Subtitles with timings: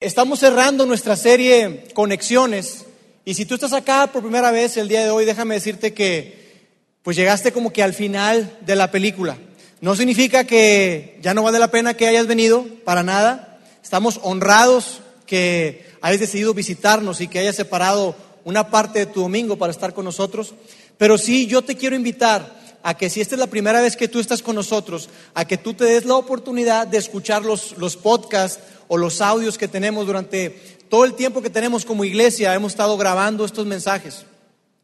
[0.00, 2.86] Estamos cerrando nuestra serie Conexiones
[3.26, 6.70] y si tú estás acá por primera vez el día de hoy, déjame decirte que
[7.02, 9.36] pues llegaste como que al final de la película.
[9.82, 13.60] No significa que ya no vale la pena que hayas venido, para nada.
[13.82, 19.58] Estamos honrados que hayas decidido visitarnos y que hayas separado una parte de tu domingo
[19.58, 20.54] para estar con nosotros.
[20.96, 24.08] Pero sí, yo te quiero invitar a que si esta es la primera vez que
[24.08, 27.96] tú estás con nosotros, a que tú te des la oportunidad de escuchar los, los
[27.96, 30.50] podcasts o los audios que tenemos durante
[30.88, 34.24] todo el tiempo que tenemos como iglesia, hemos estado grabando estos mensajes.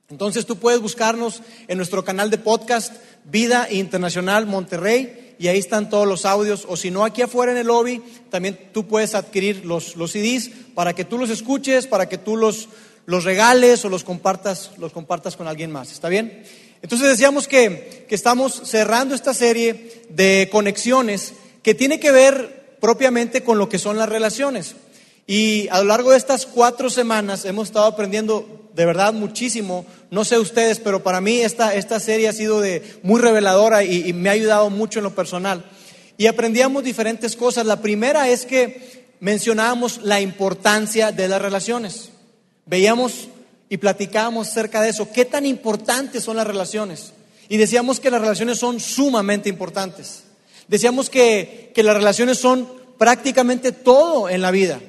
[0.08, 2.92] Entonces tú puedes buscarnos en nuestro canal de podcast
[3.24, 7.58] Vida Internacional Monterrey y ahí están todos los audios o si no aquí afuera en
[7.58, 12.08] el lobby también tú puedes adquirir los, los CDs para que tú los escuches, para
[12.08, 12.68] que tú los,
[13.04, 15.90] los regales o los compartas, los compartas con alguien más.
[15.90, 16.44] ¿Está bien?
[16.82, 23.42] Entonces decíamos que, que estamos cerrando esta serie de conexiones que tiene que ver propiamente
[23.42, 24.76] con lo que son las relaciones.
[25.26, 29.84] Y a lo largo de estas cuatro semanas hemos estado aprendiendo de verdad muchísimo.
[30.10, 34.08] No sé ustedes, pero para mí esta, esta serie ha sido de, muy reveladora y,
[34.08, 35.64] y me ha ayudado mucho en lo personal.
[36.16, 37.66] Y aprendíamos diferentes cosas.
[37.66, 42.10] La primera es que mencionábamos la importancia de las relaciones.
[42.66, 43.28] Veíamos
[43.68, 45.10] y platicábamos acerca de eso.
[45.12, 47.12] ¿Qué tan importantes son las relaciones?
[47.48, 50.24] Y decíamos que las relaciones son sumamente importantes.
[50.68, 54.80] Decíamos que, que las relaciones son prácticamente todo en la vida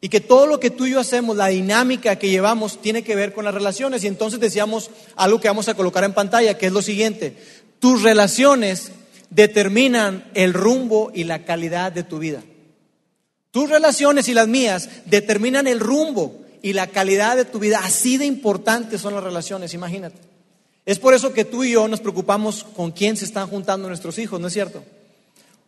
[0.00, 3.14] y que todo lo que tú y yo hacemos, la dinámica que llevamos, tiene que
[3.14, 4.04] ver con las relaciones.
[4.04, 7.36] Y entonces decíamos algo que vamos a colocar en pantalla, que es lo siguiente,
[7.78, 8.92] tus relaciones
[9.30, 12.42] determinan el rumbo y la calidad de tu vida.
[13.50, 17.82] Tus relaciones y las mías determinan el rumbo y la calidad de tu vida.
[17.84, 20.16] Así de importantes son las relaciones, imagínate.
[20.86, 24.18] Es por eso que tú y yo nos preocupamos con quién se están juntando nuestros
[24.18, 24.82] hijos, ¿no es cierto?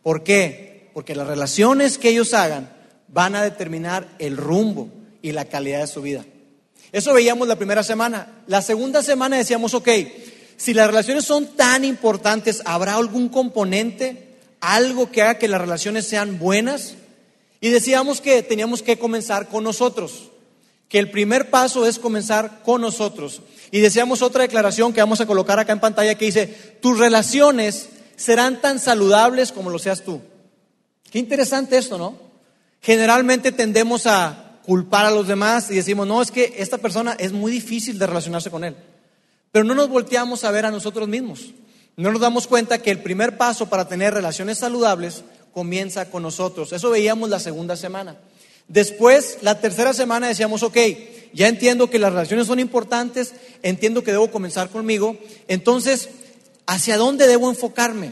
[0.01, 0.89] ¿Por qué?
[0.95, 2.71] Porque las relaciones que ellos hagan
[3.09, 4.89] van a determinar el rumbo
[5.21, 6.25] y la calidad de su vida.
[6.91, 8.41] Eso veíamos la primera semana.
[8.47, 9.89] La segunda semana decíamos, ok,
[10.57, 16.07] si las relaciones son tan importantes, ¿habrá algún componente, algo que haga que las relaciones
[16.07, 16.95] sean buenas?
[17.61, 20.31] Y decíamos que teníamos que comenzar con nosotros,
[20.89, 23.41] que el primer paso es comenzar con nosotros.
[23.71, 26.47] Y decíamos otra declaración que vamos a colocar acá en pantalla que dice,
[26.81, 30.21] tus relaciones serán tan saludables como lo seas tú.
[31.11, 32.17] Qué interesante esto, ¿no?
[32.81, 37.31] Generalmente tendemos a culpar a los demás y decimos, no, es que esta persona es
[37.31, 38.75] muy difícil de relacionarse con él.
[39.51, 41.53] Pero no nos volteamos a ver a nosotros mismos.
[41.95, 45.23] No nos damos cuenta que el primer paso para tener relaciones saludables
[45.53, 46.71] comienza con nosotros.
[46.73, 48.17] Eso veíamos la segunda semana.
[48.67, 50.77] Después, la tercera semana decíamos, ok,
[51.33, 53.33] ya entiendo que las relaciones son importantes,
[53.63, 55.17] entiendo que debo comenzar conmigo,
[55.47, 56.09] entonces
[56.67, 58.11] ¿Hacia dónde debo enfocarme?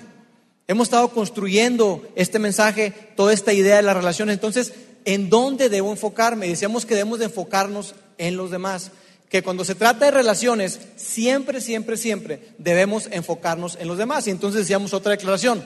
[0.68, 4.34] Hemos estado construyendo este mensaje, toda esta idea de las relaciones.
[4.34, 4.74] Entonces,
[5.04, 6.48] ¿en dónde debo enfocarme?
[6.48, 8.92] Decíamos que debemos de enfocarnos en los demás.
[9.30, 14.26] Que cuando se trata de relaciones, siempre, siempre, siempre debemos enfocarnos en los demás.
[14.26, 15.62] Y entonces decíamos otra declaración.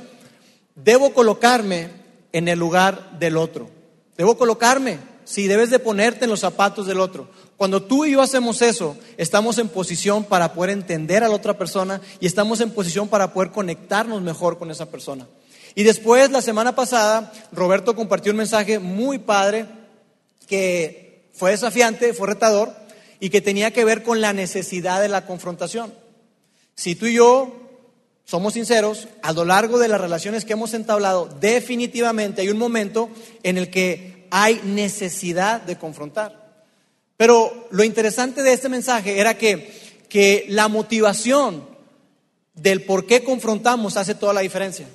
[0.74, 1.90] Debo colocarme
[2.34, 3.70] en el lugar del otro.
[4.20, 5.00] Debo colocarme.
[5.24, 7.30] Sí, debes de ponerte en los zapatos del otro.
[7.56, 11.58] Cuando tú y yo hacemos eso, estamos en posición para poder entender a la otra
[11.58, 15.26] persona y estamos en posición para poder conectarnos mejor con esa persona.
[15.74, 19.68] Y después, la semana pasada, Roberto compartió un mensaje muy padre
[20.48, 22.76] que fue desafiante, fue retador
[23.22, 25.94] y que tenía que ver con la necesidad de la confrontación.
[26.76, 27.56] Si tú y yo
[28.30, 33.10] somos sinceros, a lo largo de las relaciones que hemos entablado, definitivamente hay un momento
[33.42, 36.64] en el que hay necesidad de confrontar.
[37.18, 39.74] Pero lo interesante de este mensaje era que,
[40.10, 41.68] que la motivación
[42.54, 44.86] del por qué confrontamos hace toda la diferencia.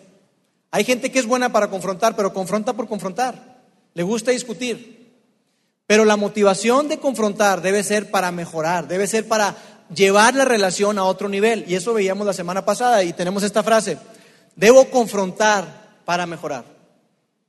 [0.71, 3.65] Hay gente que es buena para confrontar, pero confronta por confrontar.
[3.95, 5.13] Le gusta discutir.
[5.89, 9.57] Pero la motivación de confrontar debe ser para mejorar, debe ser para
[9.93, 11.65] llevar la relación a otro nivel.
[11.69, 13.99] Y eso veíamos la semana pasada y tenemos esta frase.
[14.57, 16.65] Debo confrontar para mejorar.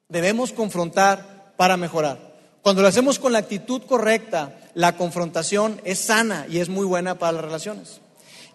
[0.09, 2.35] Debemos confrontar para mejorar.
[2.62, 7.17] Cuando lo hacemos con la actitud correcta, la confrontación es sana y es muy buena
[7.17, 8.02] para las relaciones.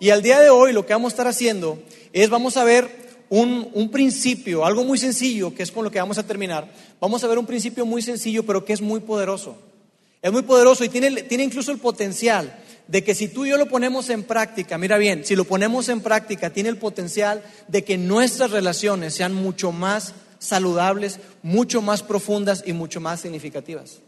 [0.00, 1.78] Y al día de hoy lo que vamos a estar haciendo
[2.12, 2.90] es, vamos a ver
[3.28, 6.66] un, principio, algo muy sencillo, que es con lo que vamos a terminar.
[7.00, 9.56] Vamos a ver un principio muy sencillo, pero que es muy poderoso.
[10.20, 12.52] Es muy poderoso y tiene, tiene incluso el potencial
[12.90, 15.88] de que si tú y yo lo ponemos en práctica, mira bien, si lo ponemos
[15.88, 22.02] en práctica, tiene el potencial de que nuestras relaciones sean mucho más saludables, mucho más
[22.02, 23.98] profundas y mucho más significativas.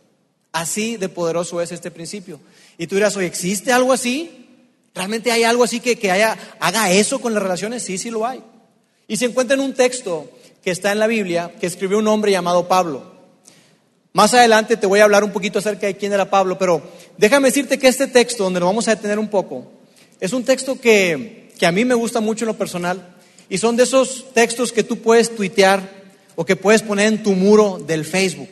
[0.51, 2.41] Así de poderoso es este principio.
[2.77, 4.49] Y tú dirás, oye, ¿existe algo así?
[4.95, 7.85] ¿Realmente hay algo así que, que haya, haga eso con las relaciones?
[7.85, 8.43] Sí, sí lo hay.
[9.07, 10.29] Y se encuentra en un texto
[10.61, 13.12] que está en la Biblia que escribió un hombre llamado Pablo.
[14.13, 16.83] Más adelante te voy a hablar un poquito acerca de quién era Pablo, pero
[17.17, 19.73] déjame decirte que este texto, donde nos vamos a detener un poco,
[20.21, 23.17] es un texto que, que a mí me gusta mucho en lo personal
[23.49, 26.03] y son de esos textos que tú puedes tuitear
[26.37, 28.49] o que puedes poner en tu muro del Facebook.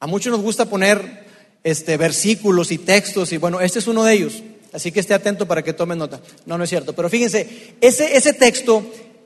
[0.00, 1.26] A muchos nos gusta poner
[1.64, 4.42] este, versículos y textos y bueno, este es uno de ellos.
[4.72, 6.20] Así que esté atento para que tome nota.
[6.46, 6.94] No, no es cierto.
[6.94, 8.84] Pero fíjense, ese, ese texto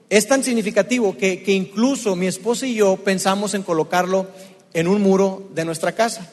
[0.09, 4.29] es tan significativo que, que incluso mi esposa y yo pensamos en colocarlo
[4.75, 6.29] en un muro de nuestra casa,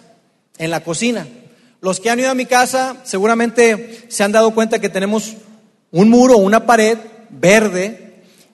[0.57, 1.27] en la cocina.
[1.81, 5.35] Los que han ido a mi casa seguramente se han dado cuenta que tenemos
[5.91, 6.97] un muro, una pared
[7.29, 8.09] verde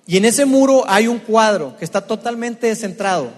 [0.08, 3.32] y en ese muro hay un cuadro que está totalmente descentrado.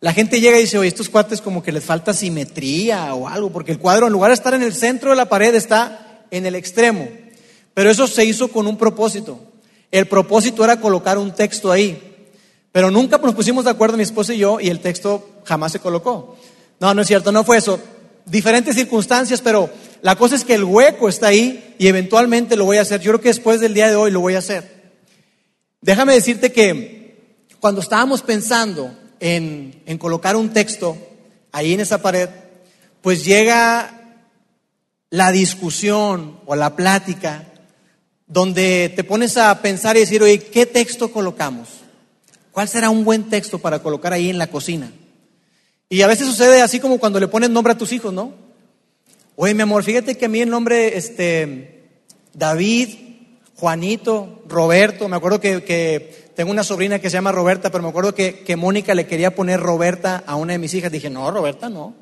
[0.00, 3.50] La gente llega y dice, oye, estos cuates como que les falta simetría o algo,
[3.50, 6.44] porque el cuadro en lugar de estar en el centro de la pared está en
[6.44, 7.08] el extremo.
[7.72, 9.40] Pero eso se hizo con un propósito.
[9.90, 12.13] El propósito era colocar un texto ahí.
[12.74, 15.78] Pero nunca nos pusimos de acuerdo mi esposa y yo y el texto jamás se
[15.78, 16.36] colocó.
[16.80, 17.78] No, no es cierto, no fue eso.
[18.26, 19.70] Diferentes circunstancias, pero
[20.02, 23.00] la cosa es que el hueco está ahí y eventualmente lo voy a hacer.
[23.00, 24.90] Yo creo que después del día de hoy lo voy a hacer.
[25.82, 30.98] Déjame decirte que cuando estábamos pensando en, colocar un texto
[31.52, 32.28] ahí en esa pared,
[33.02, 34.18] pues llega
[35.10, 37.44] la discusión o la plática
[38.26, 41.83] donde te pones a pensar y decir, oye, ¿qué texto colocamos?
[42.54, 44.92] ¿Cuál será un buen texto para colocar ahí en la cocina?
[45.88, 48.32] Y a veces sucede así como cuando le pones nombre a tus hijos, ¿no?
[49.34, 51.90] Oye, mi amor, fíjate que a mí el nombre, este,
[52.32, 52.90] David,
[53.56, 58.14] Juanito, Roberto, me acuerdo que, tengo una sobrina que se llama Roberta, pero me acuerdo
[58.14, 60.92] que, que Mónica le quería poner Roberta a una de mis hijas.
[60.92, 61.92] Dije, no, Roberta no.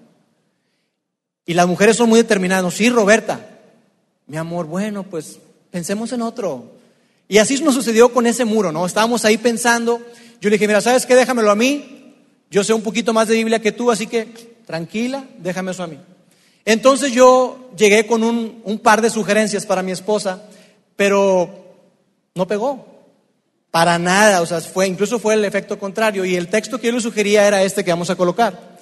[1.46, 3.58] Y las mujeres son muy determinadas, sí, Roberta.
[4.26, 5.38] Mi amor, bueno, pues
[5.70, 6.81] pensemos en otro.
[7.28, 8.84] Y así nos sucedió con ese muro, ¿no?
[8.84, 10.00] Estábamos ahí pensando.
[10.40, 11.14] Yo le dije, mira, ¿sabes qué?
[11.14, 12.14] Déjamelo a mí.
[12.50, 14.26] Yo sé un poquito más de Biblia que tú, así que
[14.66, 15.98] tranquila, déjame eso a mí.
[16.64, 20.42] Entonces yo llegué con un, par de sugerencias para mi esposa
[20.96, 21.50] pero
[22.34, 22.86] no pegó.
[23.70, 26.24] Para nada, o sea, fue, incluso fue el efecto contrario.
[26.24, 28.78] Y el texto que yo le sugería era este que vamos a colocar.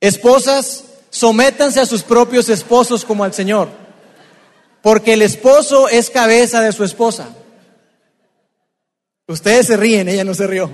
[0.00, 3.68] Esposas, sométanse a sus propios esposos como al Señor,
[4.84, 7.30] porque el esposo es cabeza de su esposa.
[9.26, 10.70] Ustedes se ríen, ella no se rió.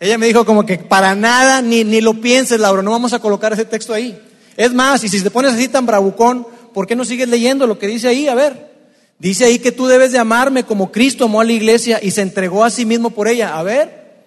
[0.00, 3.20] Ella me dijo como que para nada, ni, ni lo pienses, Laura, no vamos a
[3.20, 4.20] colocar ese texto ahí.
[4.56, 7.78] Es más, y si te pones así tan bravucón, ¿por qué no sigues leyendo lo
[7.78, 8.26] que dice ahí?
[8.26, 8.72] A ver,
[9.20, 12.22] dice ahí que tú debes de amarme como Cristo amó a la iglesia y se
[12.22, 13.56] entregó a sí mismo por ella.
[13.56, 14.24] A ver,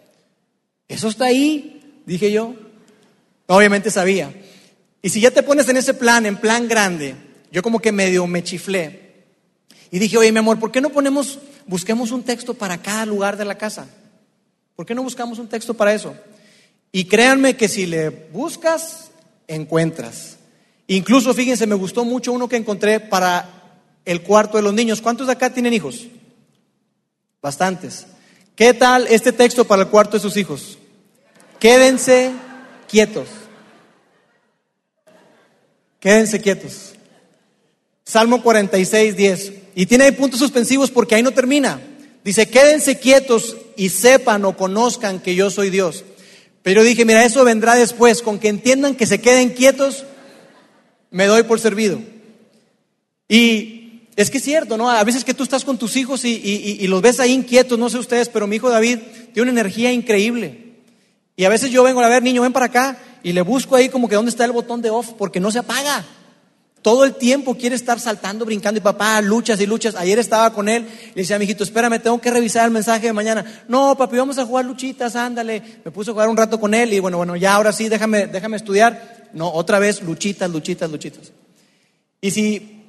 [0.87, 2.55] eso está ahí, dije yo.
[3.47, 4.33] Obviamente sabía.
[5.01, 8.25] Y si ya te pones en ese plan, en plan grande, yo como que medio
[8.25, 9.13] me chiflé.
[9.91, 13.37] Y dije, oye, mi amor, ¿por qué no ponemos, busquemos un texto para cada lugar
[13.37, 13.85] de la casa?
[14.75, 16.15] ¿Por qué no buscamos un texto para eso?
[16.91, 19.11] Y créanme que si le buscas,
[19.47, 20.37] encuentras.
[20.87, 23.47] Incluso, fíjense, me gustó mucho uno que encontré para
[24.03, 24.99] el cuarto de los niños.
[24.99, 26.07] ¿Cuántos de acá tienen hijos?
[27.39, 28.07] Bastantes.
[28.55, 30.79] ¿Qué tal este texto para el cuarto de sus hijos?
[31.59, 32.31] Quédense
[32.87, 33.29] quietos.
[35.99, 36.92] Quédense quietos.
[38.05, 39.53] Salmo 46, 10.
[39.75, 41.81] Y tiene puntos suspensivos porque ahí no termina.
[42.23, 46.03] Dice, quédense quietos y sepan o conozcan que yo soy Dios.
[46.61, 50.05] Pero dije, mira, eso vendrá después, con que entiendan que se queden quietos
[51.11, 51.99] me doy por servido.
[53.27, 54.89] Y es que es cierto, ¿no?
[54.89, 57.97] A veces que tú estás con tus hijos y, los ves ahí inquietos, no sé
[57.97, 58.99] ustedes, pero mi hijo David
[59.33, 60.73] tiene una energía increíble.
[61.35, 63.89] Y a veces yo vengo a ver, niño, ven para acá y le busco ahí
[63.89, 66.05] como que dónde está el botón de off porque no se apaga.
[66.83, 69.95] Todo el tiempo quiere estar saltando, brincando y papá, luchas y luchas.
[69.95, 73.13] Ayer estaba con él y le decía, mijito, espérame, tengo que revisar el mensaje de
[73.13, 73.63] mañana.
[73.69, 75.63] No, papi, vamos a jugar luchitas, ándale.
[75.85, 78.27] Me puse a jugar un rato con él y bueno, bueno, ya ahora sí, déjame,
[78.27, 79.29] déjame estudiar.
[79.31, 81.31] No, otra vez luchitas, luchitas, luchitas.
[82.19, 82.83] Y si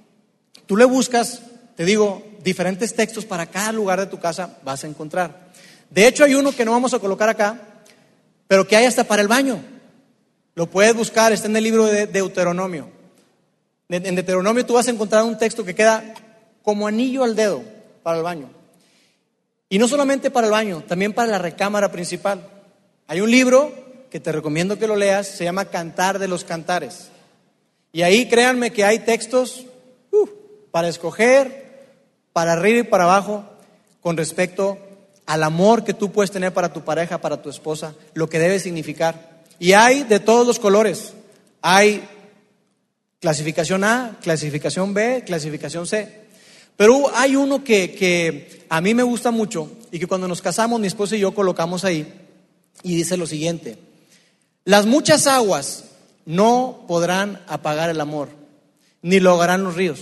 [0.67, 1.43] tú le buscas,
[1.77, 5.53] te digo, diferentes textos para cada lugar de tu casa, vas a encontrar.
[5.89, 7.61] De hecho, hay uno que no vamos a colocar acá,
[8.49, 9.63] pero que hay hasta para el baño.
[10.57, 12.94] Lo puedes buscar, está en el libro de Deuteronomio.
[13.89, 16.15] En Deuteronomio tú vas a encontrar un texto que queda
[16.63, 17.63] como anillo al dedo
[18.03, 18.49] para el baño.
[19.69, 22.49] Y no solamente para el baño, también para la recámara principal.
[23.07, 23.73] Hay un libro
[24.11, 27.09] que te recomiendo que lo leas, se llama Cantar de los Cantares.
[27.93, 29.67] Y ahí créanme que hay textos
[30.13, 30.29] uh,
[30.71, 31.91] para escoger,
[32.33, 33.45] para arriba y para abajo,
[34.01, 34.79] con respecto
[35.27, 38.59] al amor que tú puedes tener para tu pareja, para tu esposa, lo que debe
[38.61, 39.43] significar.
[39.59, 41.15] Y hay de todos los colores.
[41.63, 42.07] Hay
[43.25, 46.27] clasificación A, clasificación B, clasificación C.
[46.77, 50.79] Pero hay uno que, que a mí me gusta mucho y que cuando nos casamos
[50.79, 52.07] mi esposa y yo colocamos ahí
[52.83, 53.79] y dice lo siguiente.
[54.67, 55.85] Las muchas aguas
[56.27, 58.29] no podrán apagar el amor,
[59.01, 60.01] ni lo harán los ríos.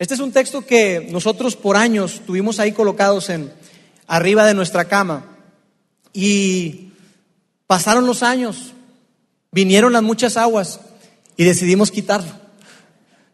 [0.00, 3.52] Este es un texto que nosotros por años tuvimos ahí colocados en
[4.08, 5.36] arriba de nuestra cama.
[6.12, 6.88] Y
[7.68, 8.72] pasaron los años,
[9.52, 10.80] vinieron las muchas aguas
[11.36, 12.30] y decidimos quitarlo.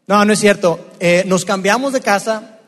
[0.07, 0.79] No, no es cierto.
[0.99, 2.59] Eh, nos cambiamos de casa,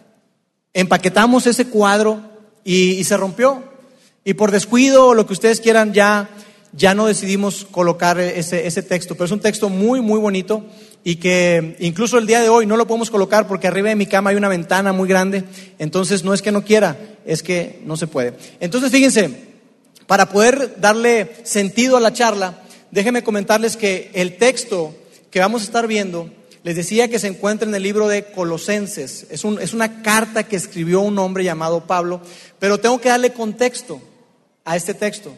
[0.73, 2.21] empaquetamos ese cuadro
[2.63, 3.63] y, se rompió.
[4.23, 6.29] Y por descuido o lo que ustedes quieran, ya,
[6.71, 9.15] ya no decidimos colocar ese, ese texto.
[9.15, 10.65] Pero es un texto muy, muy bonito
[11.03, 14.05] y que incluso el día de hoy no lo podemos colocar porque arriba de mi
[14.05, 15.43] cama hay una ventana muy grande.
[15.79, 18.35] Entonces no es que no quiera, es que no se puede.
[18.61, 19.53] Entonces fíjense,
[20.07, 24.95] para poder darle sentido a la charla, déjenme comentarles que el texto
[25.33, 26.29] que vamos a estar viendo,
[26.63, 29.25] les decía que se encuentra en el libro de Colosenses.
[29.31, 32.21] Es, es una carta que escribió un hombre llamado Pablo,
[32.59, 33.99] pero tengo que darle contexto
[34.63, 35.33] a este texto.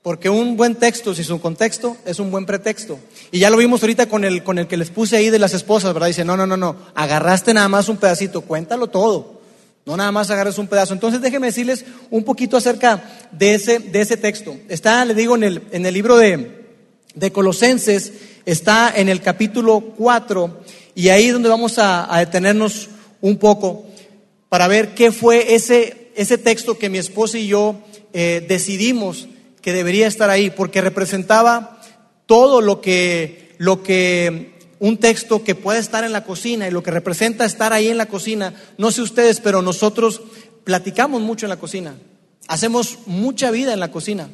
[0.00, 3.00] Porque un buen texto, si es un contexto, es un buen pretexto.
[3.32, 5.54] Y ya lo vimos ahorita con el, con el que les puse ahí de las
[5.54, 6.06] esposas, ¿verdad?
[6.06, 9.40] Dice, no, no, no, no, agarraste nada más un pedacito, cuéntalo todo.
[9.84, 10.94] No nada más agarres un pedazo.
[10.94, 14.56] Entonces déjenme decirles un poquito acerca de ese, de ese texto.
[14.68, 16.62] Está, le digo, en el, en el libro de,
[17.16, 18.12] de Colosenses,
[18.44, 20.60] está en el capítulo 4,
[20.94, 22.88] y ahí es donde vamos a, detenernos
[23.20, 23.86] un poco
[24.48, 27.76] para ver qué fue ese, ese texto que mi esposa y yo
[28.12, 29.28] eh, decidimos
[29.62, 31.80] que debería estar ahí, porque representaba
[32.26, 36.82] todo lo que, lo que un texto que puede estar en la cocina y lo
[36.82, 40.20] que representa estar ahí en la cocina, no sé ustedes, pero nosotros
[40.64, 41.94] platicamos mucho en la cocina,
[42.48, 44.28] hacemos mucha vida en la cocina.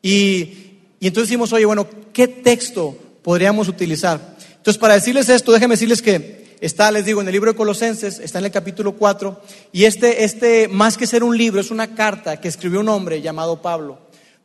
[0.00, 4.36] Y, entonces decimos, oye, bueno, ¿qué texto podríamos utilizar?
[4.56, 8.18] Entonces, para decirles esto, déjenme decirles que está, les digo, en el libro de Colosenses,
[8.18, 9.40] está en el capítulo 4,
[9.72, 13.20] y este, este, más que ser un libro, es una carta que escribió un hombre
[13.20, 13.98] llamado Pablo.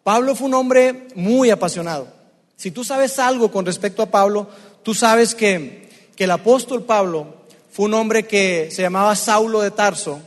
[0.04, 2.08] Pablo fue un hombre muy apasionado.
[2.56, 4.50] Si tú sabes algo con respecto a Pablo,
[4.88, 7.44] Tú sabes que, el apóstol Pablo
[7.74, 10.22] fue un hombre que se llamaba Saulo de Tarso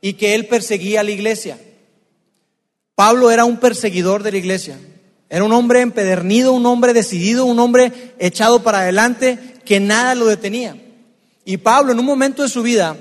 [0.00, 1.58] y que él perseguía a la iglesia.
[2.94, 4.78] Pablo era un perseguidor de la iglesia.
[5.28, 10.26] Era un hombre empedernido, un hombre decidido, un hombre echado para adelante que nada lo
[10.26, 10.76] detenía.
[11.44, 12.96] Y Pablo en un momento de su vida,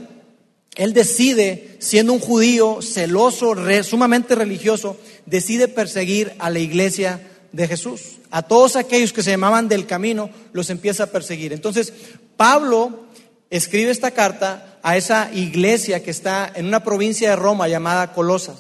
[0.76, 8.18] él decide, siendo un judío celoso, sumamente religioso, decide perseguir a la iglesia de Jesús.
[8.32, 11.54] A todos aquellos que se llamaban del camino los empieza a perseguir.
[11.54, 11.94] Entonces,
[12.36, 13.06] Pablo
[13.50, 18.58] escribe esta carta a esa iglesia que está en una provincia de Roma llamada Colosas.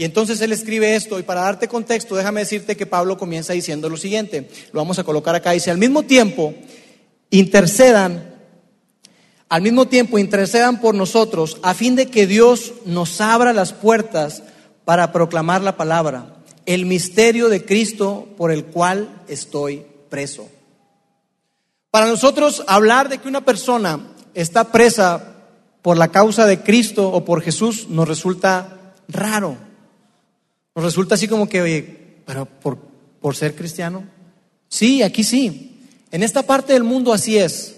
[0.00, 3.90] Y entonces él escribe esto, y para darte contexto, déjame decirte que Pablo comienza diciendo
[3.90, 6.54] lo siguiente, lo vamos a colocar acá, dice, al mismo tiempo,
[7.28, 8.34] intercedan,
[9.50, 14.42] al mismo tiempo intercedan por nosotros, a fin de que Dios nos abra las puertas
[14.86, 20.48] para proclamar la palabra el misterio de Cristo por el cual estoy preso.
[21.90, 25.34] Para nosotros hablar de que una persona está presa
[25.82, 29.68] por la causa de Cristo o por Jesús nos resulta raro.
[30.74, 31.84] Nos resulta así como que, oye,
[32.26, 32.78] pero por,
[33.20, 34.04] por ser cristiano.
[34.68, 35.80] Sí, aquí sí.
[36.10, 37.76] En esta parte del mundo así es.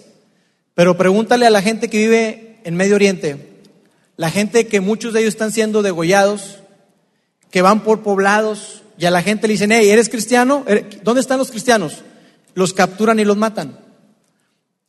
[0.75, 3.59] Pero pregúntale a la gente que vive en Medio Oriente,
[4.17, 6.59] la gente que muchos de ellos están siendo degollados,
[7.51, 10.65] que van por poblados, y a la gente le dicen, hey, ¿eres cristiano?
[11.03, 12.03] ¿Dónde están los cristianos?
[12.53, 13.79] Los capturan y los matan.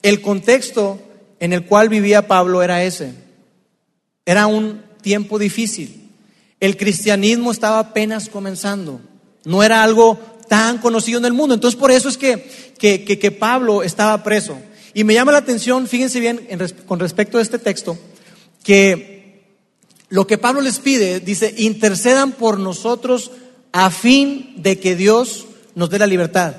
[0.03, 0.99] El contexto
[1.41, 3.15] en el cual vivía Pablo era ese.
[4.27, 6.04] Era un tiempo difícil.
[6.65, 8.99] El cristianismo estaba apenas comenzando.
[9.45, 10.19] No era algo
[10.49, 11.55] tan conocido en el mundo.
[11.55, 14.57] Entonces por eso es que, que, que, Pablo estaba preso.
[14.95, 16.49] Y me llama la atención, fíjense bien
[16.87, 17.99] con respecto a este texto,
[18.63, 19.45] que
[20.09, 23.31] lo que Pablo les pide, dice, intercedan por nosotros
[23.73, 25.45] a fin de que Dios
[25.75, 26.55] nos dé la libertad.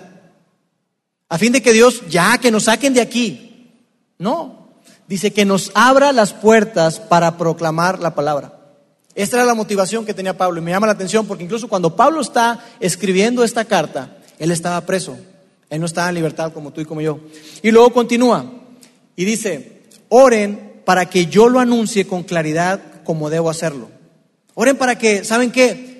[1.29, 3.71] A fin de que Dios, ya que nos saquen de aquí.
[4.19, 4.69] No,
[5.07, 8.64] dice que nos abra las puertas para proclamar la palabra.
[9.15, 11.95] Esta era la motivación que tenía Pablo y me llama la atención porque incluso cuando
[11.95, 15.17] Pablo está escribiendo esta carta, él estaba preso.
[15.69, 17.19] Él no estaba en libertad como tú y como yo.
[17.63, 18.45] Y luego continúa
[19.15, 23.89] y dice, oren para que yo lo anuncie con claridad como debo hacerlo.
[24.53, 25.95] Oren para que, ¿saben qué?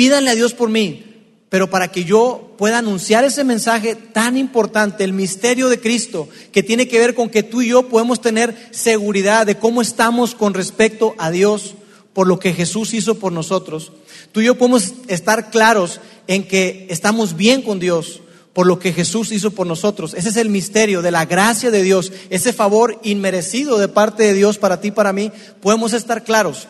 [0.00, 1.04] pídanle a Dios por mí,
[1.50, 6.62] pero para que yo pueda anunciar ese mensaje tan importante, el misterio de Cristo, que
[6.62, 10.54] tiene que ver con que tú y yo podemos tener seguridad de cómo estamos con
[10.54, 11.74] respecto a Dios
[12.12, 13.92] por lo que Jesús hizo por nosotros.
[14.32, 18.20] Tú y yo podemos estar claros en que estamos bien con Dios
[18.52, 20.14] por lo que Jesús hizo por nosotros.
[20.14, 24.34] Ese es el misterio de la gracia de Dios, ese favor inmerecido de parte de
[24.34, 25.30] Dios para ti y para mí.
[25.60, 26.68] Podemos estar claros.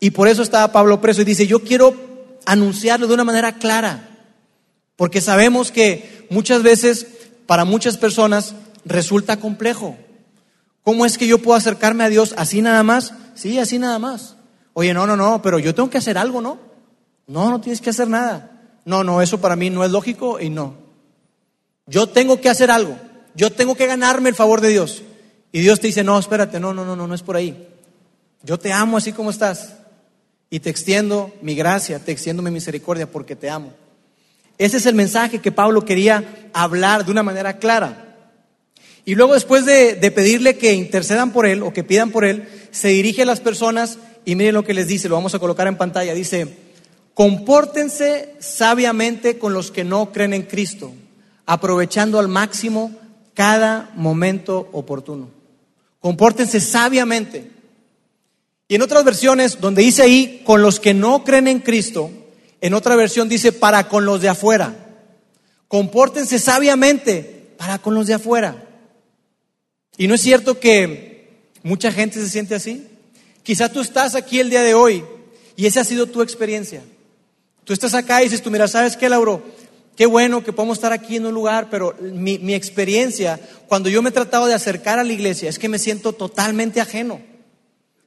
[0.00, 1.94] Y por eso estaba Pablo preso y dice, yo quiero
[2.46, 4.26] anunciarlo de una manera clara.
[4.96, 7.06] Porque sabemos que muchas veces
[7.46, 8.54] para muchas personas
[8.84, 9.96] resulta complejo.
[10.82, 13.12] ¿Cómo es que yo puedo acercarme a Dios así nada más?
[13.34, 14.33] Sí, así nada más.
[14.74, 16.58] Oye, no, no, no, pero yo tengo que hacer algo, ¿no?
[17.26, 18.60] No, no tienes que hacer nada.
[18.84, 20.74] No, no, eso para mí no es lógico y no.
[21.86, 22.96] Yo tengo que hacer algo.
[23.34, 25.02] Yo tengo que ganarme el favor de Dios.
[25.52, 27.68] Y Dios te dice, no, espérate, no, no, no, no, no es por ahí.
[28.42, 29.74] Yo te amo así como estás.
[30.50, 33.72] Y te extiendo mi gracia, te extiendo mi misericordia porque te amo.
[34.58, 38.16] Ese es el mensaje que Pablo quería hablar de una manera clara.
[39.04, 42.88] Y luego después de, pedirle que intercedan por él o que pidan por él, se
[42.88, 45.76] dirige a las personas y miren lo que les dice, lo vamos a colocar en
[45.76, 46.14] pantalla.
[46.14, 46.56] Dice,
[47.12, 50.92] compórtense sabiamente con los que no creen en Cristo,
[51.46, 52.92] aprovechando al máximo
[53.34, 55.28] cada momento oportuno.
[56.00, 57.50] Compórtense sabiamente.
[58.68, 62.10] Y en otras versiones, donde dice ahí, con los que no creen en Cristo,
[62.60, 64.74] en otra versión dice, para con los de afuera.
[65.68, 68.68] Compórtense sabiamente para con los de afuera.
[69.96, 72.86] Y no es cierto que mucha gente se siente así.
[73.44, 75.04] Quizá tú estás aquí el día de hoy
[75.54, 76.82] y esa ha sido tu experiencia.
[77.62, 79.42] Tú estás acá y dices, tú mira, ¿sabes qué, Lauro?
[79.96, 84.02] Qué bueno que podemos estar aquí en un lugar, pero mi, mi experiencia, cuando yo
[84.02, 87.20] me he tratado de acercar a la iglesia, es que me siento totalmente ajeno.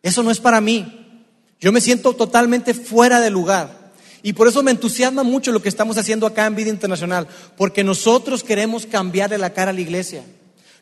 [0.03, 1.21] Eso no es para mí.
[1.59, 3.91] Yo me siento totalmente fuera de lugar.
[4.23, 7.83] Y por eso me entusiasma mucho lo que estamos haciendo acá en Vida Internacional, porque
[7.83, 10.23] nosotros queremos cambiarle la cara a la iglesia.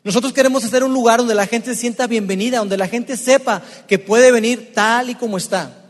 [0.04, 3.62] Nosotros queremos hacer un lugar donde la gente se sienta bienvenida, donde la gente sepa
[3.88, 5.84] que puede venir tal y como está.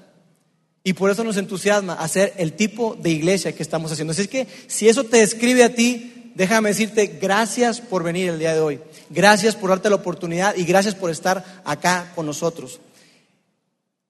[0.83, 4.13] Y por eso nos entusiasma hacer el tipo de iglesia que estamos haciendo.
[4.13, 8.55] Así que si eso te describe a ti, déjame decirte gracias por venir el día
[8.55, 8.81] de hoy.
[9.11, 12.81] Gracias por darte la oportunidad y gracias por estar acá con nosotros.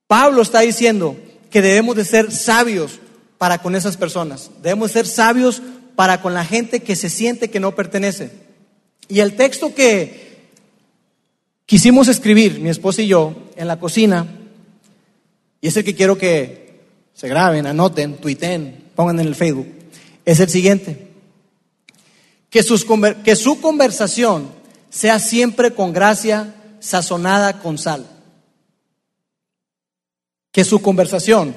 [0.05, 1.17] Pablo está diciendo
[1.49, 2.99] que debemos de ser sabios
[3.37, 4.51] para con esas personas.
[4.61, 5.61] Debemos ser sabios
[5.95, 8.29] para con la gente que se siente que no pertenece.
[9.09, 10.49] Y el texto que
[11.65, 14.25] quisimos escribir, mi esposa y yo, en la cocina,
[15.61, 16.81] y es el que quiero que
[17.13, 19.67] se graben, anoten, tuiten, pongan en el Facebook,
[20.25, 21.07] es el siguiente.
[22.49, 22.63] Que,
[23.23, 24.51] que su conversación
[24.89, 28.05] sea siempre con gracia, sazonada con sal.
[30.51, 31.55] Que su conversación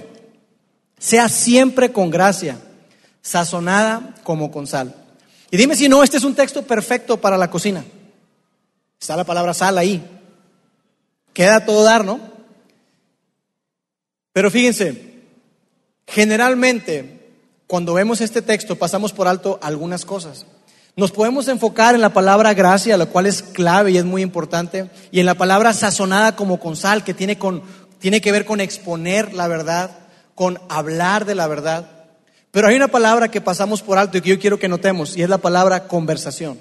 [0.98, 2.58] sea siempre con gracia,
[3.22, 4.94] sazonada como con sal.
[5.50, 7.84] Y dime si no, este es un texto perfecto para la cocina.
[9.00, 10.02] Está la palabra sal ahí.
[11.32, 12.20] Queda todo dar, ¿no?
[14.32, 15.24] Pero fíjense,
[16.06, 17.20] generalmente
[17.66, 20.46] cuando vemos este texto pasamos por alto algunas cosas.
[20.96, 24.90] Nos podemos enfocar en la palabra gracia, la cual es clave y es muy importante,
[25.12, 27.62] y en la palabra sazonada como con sal, que tiene, con,
[28.00, 29.98] tiene que ver con exponer la verdad,
[30.34, 31.99] con hablar de la verdad.
[32.50, 35.22] Pero hay una palabra que pasamos por alto y que yo quiero que notemos, y
[35.22, 36.58] es la palabra conversación.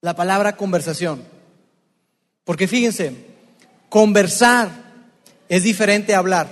[0.00, 1.22] La palabra conversación.
[2.44, 3.14] Porque fíjense,
[3.88, 4.70] conversar
[5.48, 6.48] es diferente a hablar.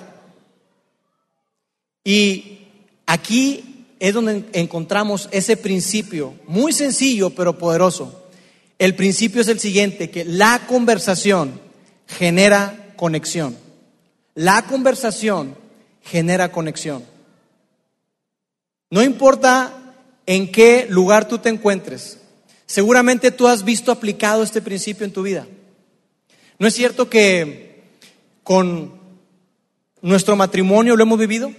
[2.05, 2.59] Y
[3.07, 8.29] aquí es donde encontramos ese principio, muy sencillo pero poderoso.
[8.79, 11.61] El principio es el siguiente, que la conversación
[12.07, 13.57] genera conexión.
[14.35, 15.57] La conversación
[16.11, 17.05] genera conexión.
[18.91, 19.95] No importa
[20.27, 22.19] en qué lugar tú te encuentres,
[22.67, 25.47] seguramente tú has visto aplicado este principio en tu vida.
[26.59, 27.83] ¿No es cierto que
[28.43, 28.93] con
[30.01, 31.53] nuestro matrimonio lo hemos vivido?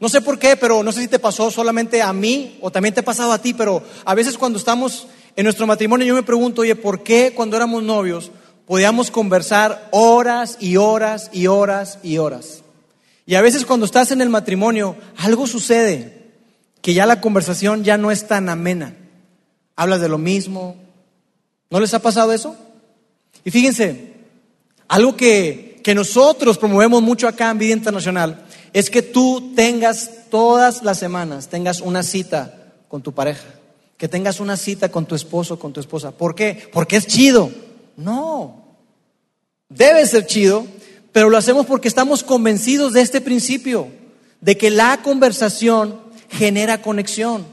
[0.00, 2.94] No sé por qué, pero no sé si te pasó solamente a mí o también
[2.94, 5.06] te ha pasado a ti, pero a veces cuando estamos
[5.36, 8.30] en nuestro matrimonio yo me pregunto, oye, ¿por qué cuando éramos novios
[8.66, 12.62] podíamos conversar horas y horas y horas y horas?
[13.30, 16.32] Y a veces cuando estás en el matrimonio, algo sucede,
[16.82, 18.96] que ya la conversación ya no es tan amena.
[19.76, 20.74] Hablas de lo mismo.
[21.70, 22.56] ¿No les ha pasado eso?
[23.44, 24.14] Y fíjense,
[24.88, 30.82] algo que, que nosotros promovemos mucho acá en Vida Internacional es que tú tengas todas
[30.82, 33.46] las semanas, tengas una cita con tu pareja,
[33.96, 36.10] que tengas una cita con tu esposo, con tu esposa.
[36.10, 36.68] ¿Por qué?
[36.72, 37.52] Porque es chido.
[37.96, 38.64] No,
[39.68, 40.66] debe ser chido
[41.12, 43.88] pero lo hacemos porque estamos convencidos de este principio,
[44.40, 47.44] de que la conversación genera conexión.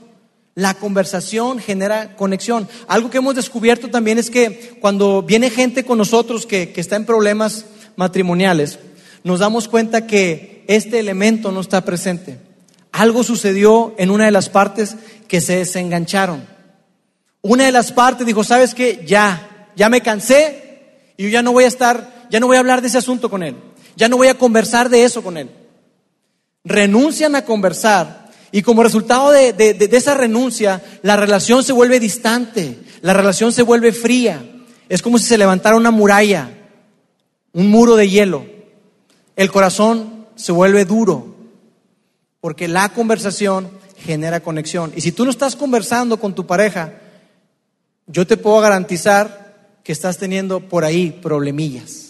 [0.54, 2.68] La conversación genera conexión.
[2.88, 7.06] Algo que hemos descubierto también es que cuando viene gente con nosotros que, está en
[7.06, 7.66] problemas
[7.96, 8.80] matrimoniales,
[9.24, 12.40] nos damos cuenta que este elemento no está presente.
[12.92, 14.96] Algo sucedió en una de las partes
[15.28, 16.44] que se desengancharon.
[17.42, 19.04] Una de las partes dijo, ¿sabes qué?
[19.06, 22.60] Ya, ya me cansé y yo ya no voy a estar ya no voy a
[22.60, 23.56] hablar de ese asunto con él,
[23.96, 25.50] ya no voy a conversar de eso con él.
[26.64, 32.80] Renuncian a conversar Y como resultado de, de, esa renuncia, la relación se vuelve distante,
[33.02, 34.42] la relación se vuelve fría.
[34.88, 36.50] Es como si se levantara una muralla,
[37.52, 38.46] un muro de hielo.
[39.36, 41.36] El corazón se vuelve duro,
[42.40, 44.94] porque la conversación genera conexión.
[44.96, 46.94] Y si tú no estás conversando con tu pareja,
[48.06, 52.07] yo te puedo garantizar que estás teniendo por ahí problemillas.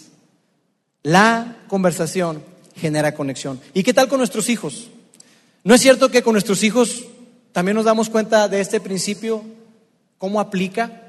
[1.02, 2.42] La conversación
[2.76, 3.60] genera conexión.
[3.74, 4.88] ¿Y qué tal con nuestros hijos?
[5.64, 7.04] ¿No es cierto que con nuestros hijos
[7.52, 9.44] también nos damos cuenta de este principio?
[10.18, 11.02] ¿Cómo aplica?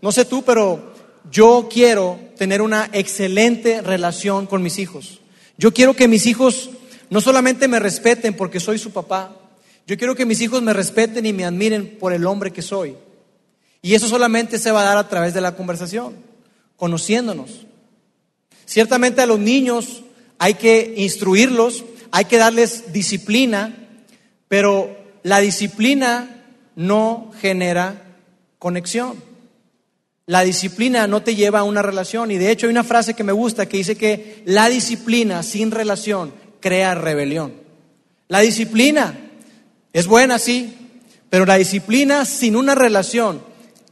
[0.00, 0.94] No sé tú, pero
[1.30, 5.20] yo quiero tener una excelente relación con mis hijos.
[5.58, 6.70] Yo quiero que mis hijos
[7.10, 9.36] no solamente me respeten porque soy su papá,
[9.86, 12.96] yo quiero que mis hijos me respeten y me admiren por el hombre que soy.
[13.82, 16.14] Y eso solamente se va a dar a través de la conversación,
[16.76, 17.66] conociéndonos.
[18.70, 20.04] Ciertamente a los niños
[20.38, 23.88] hay que instruirlos, hay que darles disciplina,
[24.46, 26.44] pero la disciplina
[26.76, 28.14] no genera
[28.60, 29.16] conexión.
[30.26, 33.24] La disciplina no te lleva a una relación y de hecho hay una frase que
[33.24, 37.54] me gusta que dice que la disciplina sin relación crea rebelión.
[38.28, 39.32] La disciplina
[39.92, 40.76] es buena, sí,
[41.28, 43.42] pero la disciplina sin una relación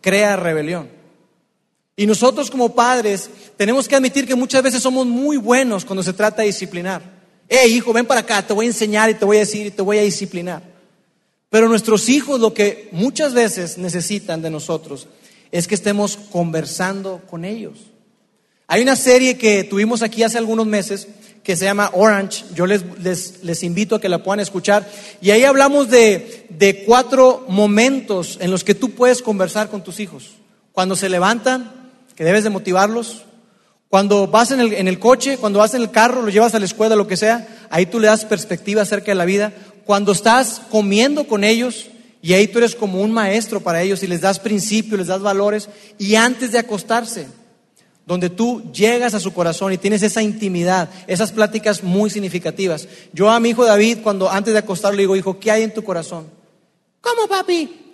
[0.00, 0.97] crea rebelión.
[1.98, 6.12] Y nosotros como padres tenemos que admitir que muchas veces somos muy buenos cuando se
[6.12, 7.02] trata de disciplinar.
[7.48, 9.72] Eh, hijo, ven para acá, te voy a enseñar y te voy a decir y
[9.72, 10.62] te voy a disciplinar.
[11.50, 15.08] Pero nuestros hijos lo que muchas veces necesitan de nosotros
[15.50, 17.78] es que estemos conversando con ellos.
[18.68, 21.08] Hay una serie que tuvimos aquí hace algunos meses
[21.42, 22.44] que se llama Orange.
[22.54, 22.84] Yo les,
[23.42, 24.88] les, invito a que la puedan escuchar.
[25.20, 29.98] Y ahí hablamos de, de cuatro momentos en los que tú puedes conversar con tus
[29.98, 30.34] hijos.
[30.70, 31.77] Cuando se levantan,
[32.18, 33.22] que debes de motivarlos.
[33.88, 36.59] Cuando vas en el, en el coche, cuando vas en el carro, lo llevas a
[36.59, 39.52] la escuela, lo que sea, ahí tú le das perspectiva acerca de la vida.
[39.85, 41.87] Cuando estás comiendo con ellos,
[42.20, 45.20] y ahí tú eres como un maestro para ellos y les das principios, les das
[45.20, 45.68] valores.
[45.96, 47.28] Y antes de acostarse,
[48.04, 52.88] donde tú llegas a su corazón y tienes esa intimidad, esas pláticas muy significativas.
[53.12, 55.72] Yo a mi hijo David, cuando antes de acostarlo, le digo, hijo, ¿qué hay en
[55.72, 56.26] tu corazón?
[57.00, 57.92] ¿Cómo, papi?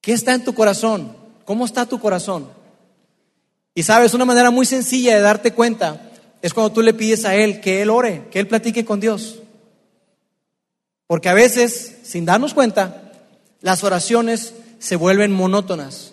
[0.00, 1.23] ¿Qué está en tu corazón?
[1.44, 2.48] ¿Cómo está tu corazón?
[3.74, 6.10] Y sabes, una manera muy sencilla de darte cuenta
[6.42, 9.40] es cuando tú le pides a Él que Él ore, que Él platique con Dios.
[11.06, 13.12] Porque a veces, sin darnos cuenta,
[13.60, 16.12] las oraciones se vuelven monótonas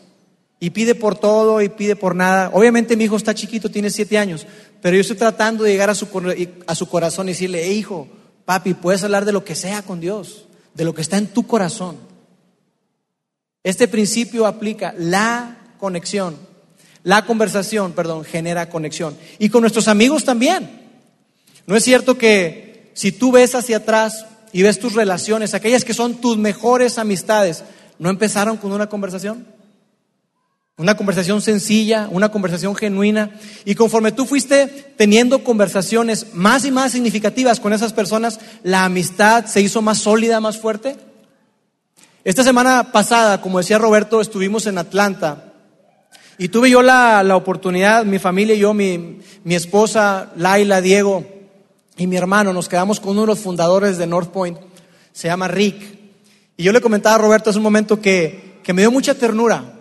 [0.59, 2.51] y pide por todo y pide por nada.
[2.53, 4.45] Obviamente mi hijo está chiquito, tiene siete años,
[4.81, 6.07] pero yo estoy tratando de llegar a su,
[6.67, 8.07] a su corazón y decirle, hijo,
[8.45, 11.45] papi, puedes hablar de lo que sea con Dios, de lo que está en tu
[11.45, 11.97] corazón.
[13.63, 16.36] Este principio aplica la conexión,
[17.04, 19.15] la conversación, perdón, genera conexión.
[19.39, 20.82] Y con nuestros amigos también.
[21.67, 25.93] No es cierto que si tú ves hacia atrás y ves tus relaciones, aquellas que
[25.93, 27.63] son tus mejores amistades,
[28.00, 29.45] ¿no empezaron con una conversación?
[30.78, 33.39] Una conversación sencilla, una conversación genuina.
[33.65, 39.45] Y conforme tú fuiste teniendo conversaciones más y más significativas con esas personas, la amistad
[39.45, 40.97] se hizo más sólida, más fuerte.
[42.23, 45.53] Esta semana pasada, como decía Roberto, estuvimos en Atlanta
[46.38, 51.25] y tuve yo la, oportunidad, mi familia y yo, mi, mi, esposa, Laila, Diego
[51.97, 54.60] y mi hermano, nos quedamos con uno de los fundadores de North Point,
[55.12, 55.81] se llama Rick.
[56.57, 59.79] Y yo le comentaba a Roberto hace un momento que, que me dio mucha ternura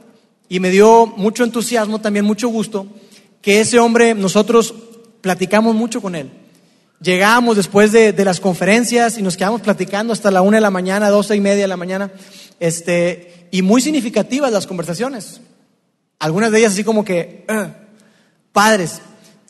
[0.49, 2.87] y me dio mucho entusiasmo, también mucho gusto,
[3.43, 4.73] que ese hombre, nosotros
[5.21, 6.31] platicamos mucho con él.
[7.03, 11.09] Llegamos después de, las conferencias y nos quedamos platicando hasta la una de la mañana,
[11.09, 12.13] doce y media de la mañana,
[12.59, 15.41] este, y muy significativas las conversaciones.
[16.19, 17.71] Algunas de ellas así como que, ah,
[18.53, 19.01] padres,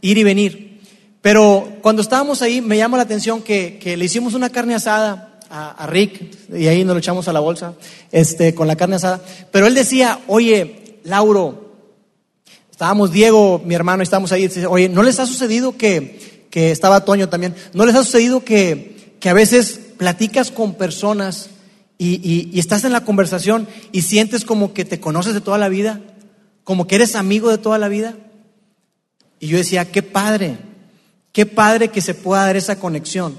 [0.01, 0.81] ir y venir.
[1.23, 5.71] Pero cuando estábamos ahí me llama la atención que, le hicimos una carne asada a,
[5.71, 7.75] a, Rick y ahí nos lo echamos a la bolsa
[8.13, 9.21] este, con la carne asada.
[9.51, 11.75] Pero él decía, oye, Lauro,
[12.71, 17.29] estábamos Diego, mi hermano, estábamos ahí, oye, ¿no les ha sucedido que, que estaba Toño
[17.29, 21.51] también, ¿no les ha sucedido que, que a veces platicas con personas
[21.99, 22.21] y,
[22.53, 26.01] y, estás en la conversación y sientes como que te conoces de toda la vida,
[26.65, 28.17] como que eres amigo de toda la vida?
[29.39, 30.59] Y yo decía, qué padre,
[31.33, 33.37] qué padre que se pueda dar esa conexión.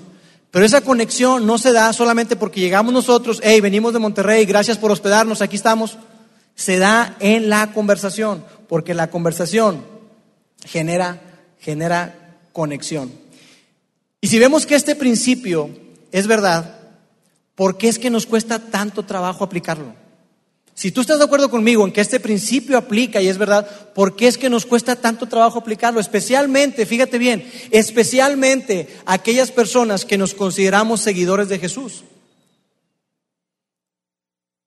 [0.51, 4.77] Pero esa conexión no se da solamente porque llegamos nosotros, hey, venimos de Monterrey, gracias
[4.77, 5.97] por hospedarnos, aquí estamos
[6.55, 9.83] se da en la conversación, porque la conversación
[10.65, 11.21] genera,
[11.59, 12.20] genera
[12.51, 13.11] conexión.
[14.21, 15.69] Y si vemos que este principio
[16.11, 16.79] es verdad,
[17.55, 19.95] ¿por qué es que nos cuesta tanto trabajo aplicarlo?
[20.73, 24.15] Si tú estás de acuerdo conmigo en que este principio aplica y es verdad, ¿por
[24.15, 25.99] qué es que nos cuesta tanto trabajo aplicarlo?
[25.99, 32.03] Especialmente, fíjate bien, especialmente aquellas personas que nos consideramos seguidores de Jesús.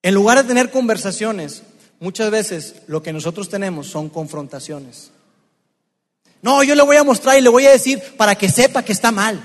[0.03, 1.63] En lugar de tener conversaciones,
[1.99, 5.11] muchas veces lo que nosotros tenemos son confrontaciones.
[6.45, 8.93] No, yo le voy a mostrar y le voy a decir para que sepa que
[8.93, 9.43] está mal.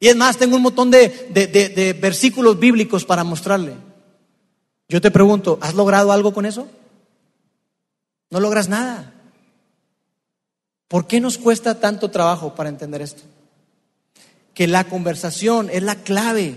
[0.00, 3.74] Y es más, tengo un montón de, versículos bíblicos para mostrarle.
[4.88, 6.66] Yo te pregunto, ¿has logrado algo con eso?
[8.30, 9.14] No logras nada.
[10.88, 13.22] ¿Por qué nos cuesta tanto trabajo para entender esto?
[14.54, 16.56] Que la conversación es la clave.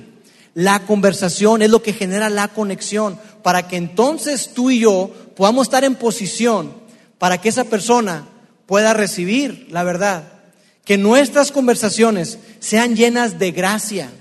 [0.56, 5.68] La conversación es lo que genera la conexión para que entonces tú y yo podamos
[5.68, 6.74] estar en posición
[7.20, 8.28] para que esa persona
[8.70, 10.26] pueda recibir la verdad.
[10.86, 14.12] Que nuestras conversaciones sean llenas de gracia,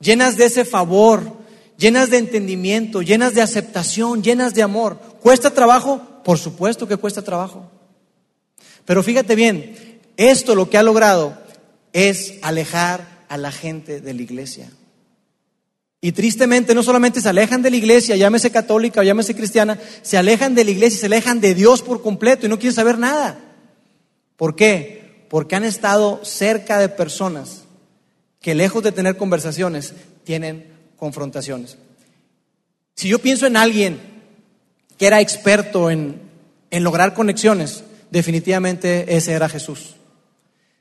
[0.00, 1.36] llenas de ese favor,
[1.78, 4.98] llenas de entendimiento, llenas de aceptación, llenas de amor.
[5.20, 6.02] ¿Cuesta trabajo?
[6.24, 7.70] Por supuesto que cuesta trabajo.
[8.86, 11.38] Pero fíjate bien, esto lo que ha logrado
[11.92, 14.68] es alejar a la gente de la iglesia.
[16.00, 20.16] Y tristemente no solamente se alejan de la iglesia, llámese católica o llámese cristiana, se
[20.16, 22.98] alejan de la iglesia y se alejan de Dios por completo y no quieren saber
[22.98, 23.38] nada.
[24.40, 25.26] ¿Por qué?
[25.28, 27.64] Porque han estado cerca de personas
[28.40, 29.92] que lejos de tener conversaciones,
[30.24, 30.64] tienen
[30.96, 31.76] confrontaciones.
[32.94, 34.00] Si yo pienso en alguien
[34.96, 36.22] que era experto en,
[36.70, 39.96] en lograr conexiones, definitivamente ese era Jesús.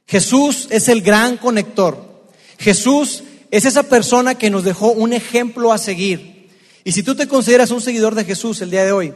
[0.07, 2.23] Jesús es el gran conector.
[2.59, 6.47] Jesús es esa persona que nos dejó un ejemplo a seguir.
[6.85, 9.13] Y si tú te consideras un seguidor de Jesús el día de hoy,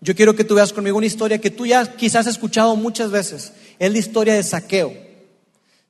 [0.00, 3.10] yo quiero que tú veas conmigo una historia que tú ya quizás has escuchado muchas
[3.10, 3.52] veces.
[3.82, 4.94] Es la historia de Saqueo.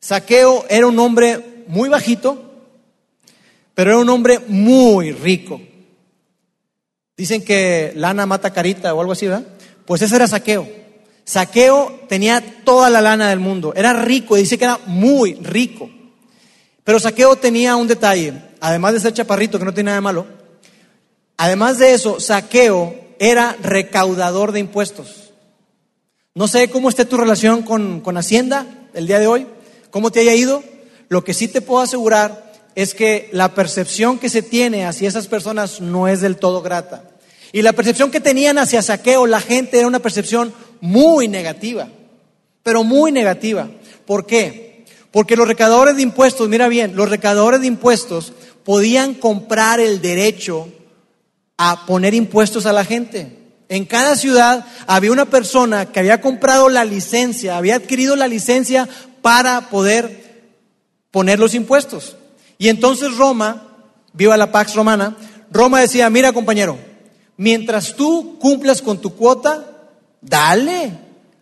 [0.00, 2.42] Saqueo era un hombre muy bajito,
[3.74, 5.60] pero era un hombre muy rico.
[7.18, 9.46] Dicen que lana mata carita o algo así, ¿verdad?
[9.84, 10.66] Pues ese era Saqueo.
[11.24, 15.90] Saqueo tenía toda la lana del mundo, era rico, dice que era muy rico.
[16.84, 20.26] Pero Saqueo tenía un detalle, además de ser chaparrito, que no tiene nada de malo,
[21.36, 25.21] además de eso, Saqueo era recaudador de impuestos.
[26.34, 29.46] No sé cómo esté tu relación con, con Hacienda el día de hoy,
[29.90, 30.62] cómo te haya ido.
[31.10, 35.26] Lo que sí te puedo asegurar es que la percepción que se tiene hacia esas
[35.26, 37.04] personas no es del todo grata.
[37.52, 41.88] Y la percepción que tenían hacia Saqueo la gente era una percepción muy negativa,
[42.62, 43.68] pero muy negativa.
[44.06, 44.86] ¿Por qué?
[45.10, 48.32] Porque los recaudadores de impuestos, mira bien, los recaudadores de impuestos
[48.64, 50.66] podían comprar el derecho
[51.58, 53.41] a poner impuestos a la gente.
[53.72, 58.86] En cada ciudad había una persona que había comprado la licencia, había adquirido la licencia
[59.22, 60.50] para poder
[61.10, 62.16] poner los impuestos.
[62.58, 65.16] Y entonces Roma, viva la Pax Romana,
[65.50, 66.78] Roma decía, mira compañero,
[67.38, 69.64] mientras tú cumplas con tu cuota,
[70.20, 70.92] dale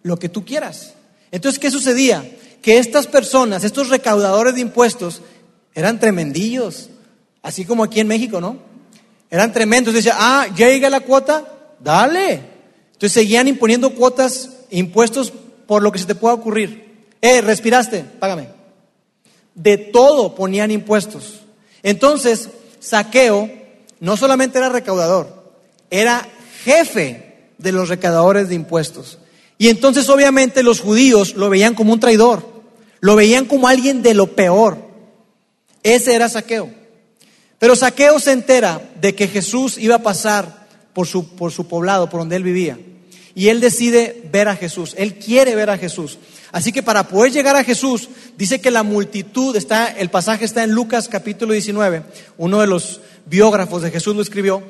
[0.05, 0.95] lo que tú quieras.
[1.33, 2.25] Entonces, ¿qué sucedía?
[2.62, 5.21] Que estas personas, estos recaudadores de impuestos,
[5.75, 6.90] eran tremendillos,
[7.43, 8.57] así como aquí en México, ¿no?
[9.31, 9.95] Eran tremendos.
[9.95, 12.43] Decía, ah, ya llega la cuota, dale.
[12.93, 15.33] Entonces seguían imponiendo cuotas, impuestos
[15.66, 17.07] por lo que se te pueda ocurrir.
[17.23, 18.49] Eh, respiraste, págame.
[19.55, 21.40] De todo ponían impuestos.
[21.83, 23.51] Entonces, Saqueo
[24.01, 25.53] no solamente era recaudador,
[25.90, 26.27] era
[26.64, 29.19] jefe de los recaudadores de impuestos.
[29.59, 32.47] Y entonces obviamente los judíos lo veían como un traidor,
[33.01, 34.79] lo veían como alguien de lo peor.
[35.83, 36.71] Ese era Saqueo.
[37.59, 40.60] Pero Saqueo se entera de que Jesús iba a pasar
[41.00, 42.78] por su, por su poblado, por donde él vivía.
[43.34, 46.18] Y él decide ver a Jesús, él quiere ver a Jesús.
[46.52, 50.62] Así que para poder llegar a Jesús, dice que la multitud, está, el pasaje está
[50.62, 52.02] en Lucas capítulo 19,
[52.36, 54.62] uno de los biógrafos de Jesús lo escribió,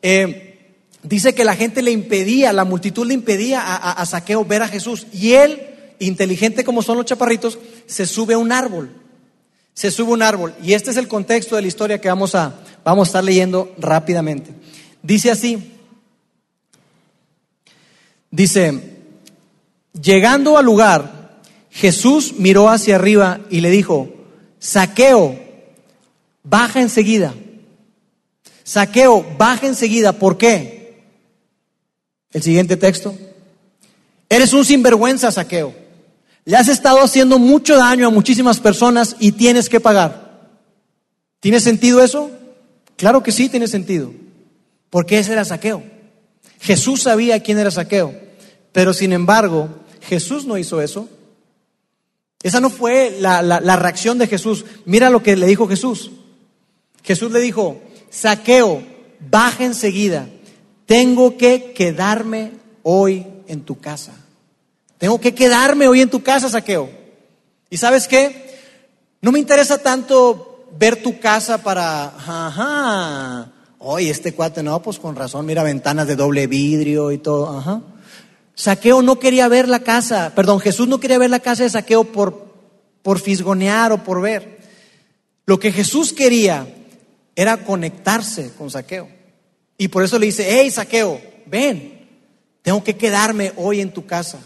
[0.00, 4.62] eh, dice que la gente le impedía, la multitud le impedía a, a Saqueo ver
[4.62, 5.08] a Jesús.
[5.12, 5.60] Y él,
[5.98, 8.90] inteligente como son los chaparritos, se sube a un árbol
[9.74, 10.54] se sube un árbol.
[10.62, 13.74] Y este es el contexto de la historia que vamos a, vamos a estar leyendo
[13.76, 14.52] rápidamente.
[15.04, 15.58] Dice así,
[18.30, 19.02] dice,
[19.92, 24.08] llegando al lugar, Jesús miró hacia arriba y le dijo,
[24.58, 25.38] saqueo,
[26.42, 27.34] baja enseguida.
[28.62, 30.14] Saqueo, baja enseguida.
[30.14, 31.04] ¿Por qué?
[32.32, 33.14] El siguiente texto.
[34.30, 35.74] Eres un sinvergüenza, saqueo.
[36.46, 40.48] Le has estado haciendo mucho daño a muchísimas personas y tienes que pagar.
[41.40, 42.30] ¿Tiene sentido eso?
[42.96, 44.23] Claro que sí tiene sentido.
[44.94, 45.82] Porque ese era saqueo.
[46.60, 48.14] Jesús sabía quién era saqueo.
[48.70, 49.68] Pero sin embargo,
[50.02, 51.08] Jesús no hizo eso.
[52.44, 54.64] Esa no fue la, la reacción de Jesús.
[54.84, 56.12] Mira lo que le dijo Jesús.
[57.02, 58.84] Jesús le dijo, saqueo,
[59.18, 60.28] baja enseguida.
[60.86, 62.52] tengo que quedarme
[62.84, 64.12] hoy en tu casa.
[64.98, 66.88] Tengo que quedarme hoy en tu casa, saqueo.
[67.68, 68.60] ¿Y sabes qué?
[69.20, 73.53] No me interesa tanto ver tu casa para, ajá,
[73.84, 77.82] oye, este cuate, no, pues con razón, mira ventanas de doble vidrio y todo, ajá.
[78.54, 82.04] Saqueo no quería ver la casa, perdón, Jesús no quería ver la casa de Saqueo
[82.04, 82.54] por,
[83.02, 84.58] por fisgonear o por ver.
[85.46, 86.66] Lo que Jesús quería
[87.36, 89.08] era conectarse con Saqueo.
[89.76, 92.06] Y por eso le dice, hey Saqueo, ven,
[92.62, 94.38] tengo que quedarme hoy en tu casa.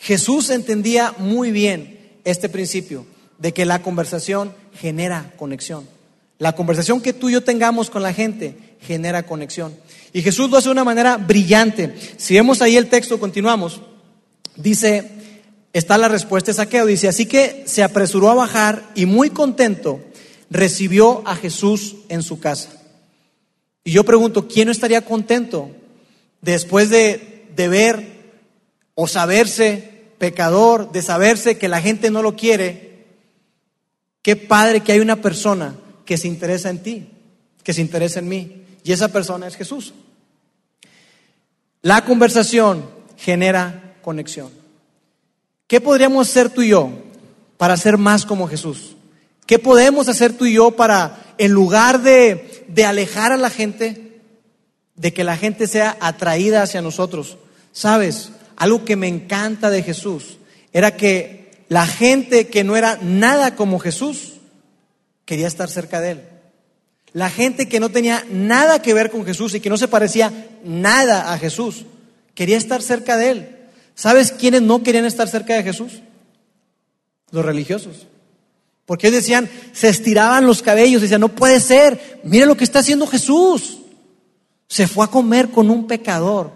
[0.00, 3.06] Jesús entendía muy bien este principio
[3.38, 5.93] de que la conversación genera conexión.
[6.38, 9.74] La conversación que tú y yo tengamos con la gente genera conexión.
[10.12, 11.94] Y Jesús lo hace de una manera brillante.
[12.16, 13.80] Si vemos ahí el texto, continuamos.
[14.56, 15.10] Dice,
[15.72, 16.86] está la respuesta de Saqueo.
[16.86, 20.00] Dice, así que se apresuró a bajar y muy contento
[20.50, 22.70] recibió a Jesús en su casa.
[23.82, 25.70] Y yo pregunto, ¿quién no estaría contento
[26.40, 28.34] después de, de ver
[28.94, 33.04] o saberse pecador, de saberse que la gente no lo quiere?
[34.22, 37.08] Qué padre que hay una persona que se interesa en ti,
[37.62, 38.62] que se interesa en mí.
[38.82, 39.94] Y esa persona es Jesús.
[41.82, 44.50] La conversación genera conexión.
[45.66, 46.90] ¿Qué podríamos hacer tú y yo
[47.56, 48.96] para ser más como Jesús?
[49.46, 54.20] ¿Qué podemos hacer tú y yo para, en lugar de, de alejar a la gente,
[54.94, 57.38] de que la gente sea atraída hacia nosotros?
[57.72, 60.38] Sabes, algo que me encanta de Jesús
[60.72, 64.33] era que la gente que no era nada como Jesús
[65.24, 66.28] quería estar cerca de él.
[67.12, 70.32] La gente que no tenía nada que ver con Jesús y que no se parecía
[70.64, 71.84] nada a Jesús,
[72.34, 73.56] quería estar cerca de él.
[73.94, 76.02] ¿Sabes quiénes no querían estar cerca de Jesús?
[77.30, 78.08] Los religiosos.
[78.86, 82.80] Porque ellos decían, se estiraban los cabellos, decían, no puede ser, mire lo que está
[82.80, 83.78] haciendo Jesús.
[84.66, 86.50] Se fue a comer con un pecador.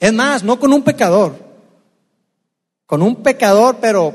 [0.00, 1.36] Es más, no con un pecador,
[2.86, 4.14] con un pecador, pero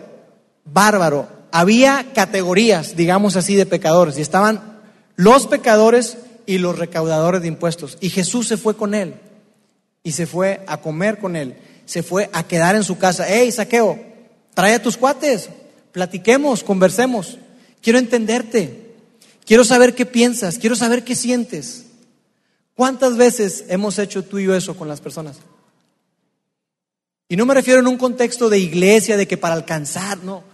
[0.65, 1.27] bárbaro.
[1.55, 4.81] Había categorías, digamos así, de pecadores, y estaban
[5.15, 7.99] los pecadores y los recaudadores de impuestos.
[8.01, 9.13] Y Jesús se fue con él,
[10.01, 13.27] y se fue a comer con él, se fue a quedar en su casa.
[13.27, 13.99] Hey, saqueo,
[14.55, 15.51] trae a tus cuates,
[15.91, 17.37] platiquemos, conversemos.
[17.83, 18.95] Quiero entenderte.
[19.45, 20.57] Quiero saber qué piensas.
[20.57, 21.85] Quiero saber qué sientes.
[22.73, 25.37] ¿Cuántas veces hemos hecho tú y yo eso con las personas?
[27.29, 30.51] Y no me refiero en un contexto de iglesia, de que para alcanzar, no.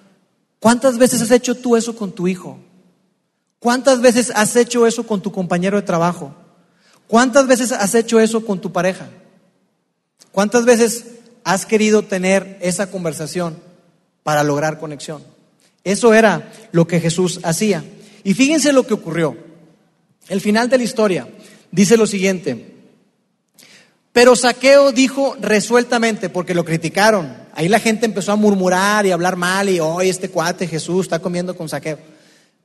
[0.60, 2.60] ¿Cuántas veces has hecho tú eso con tu hijo?
[3.60, 6.34] ¿Cuántas veces has hecho eso con tu compañero de trabajo?
[7.08, 9.10] ¿Cuántas veces has hecho eso con tu pareja?
[10.32, 11.06] ¿Cuántas veces
[11.44, 13.58] has querido tener esa conversación
[14.24, 15.24] para lograr conexión?
[15.84, 17.84] Eso era lo que Jesús hacía.
[18.24, 19.38] Y fíjense lo que ocurrió.
[20.28, 21.28] El final de la historia
[21.72, 22.79] dice lo siguiente.
[24.12, 27.38] Pero Saqueo dijo resueltamente, porque lo criticaron.
[27.54, 31.20] Ahí la gente empezó a murmurar y hablar mal y hoy este cuate Jesús está
[31.20, 32.00] comiendo con Saqueo.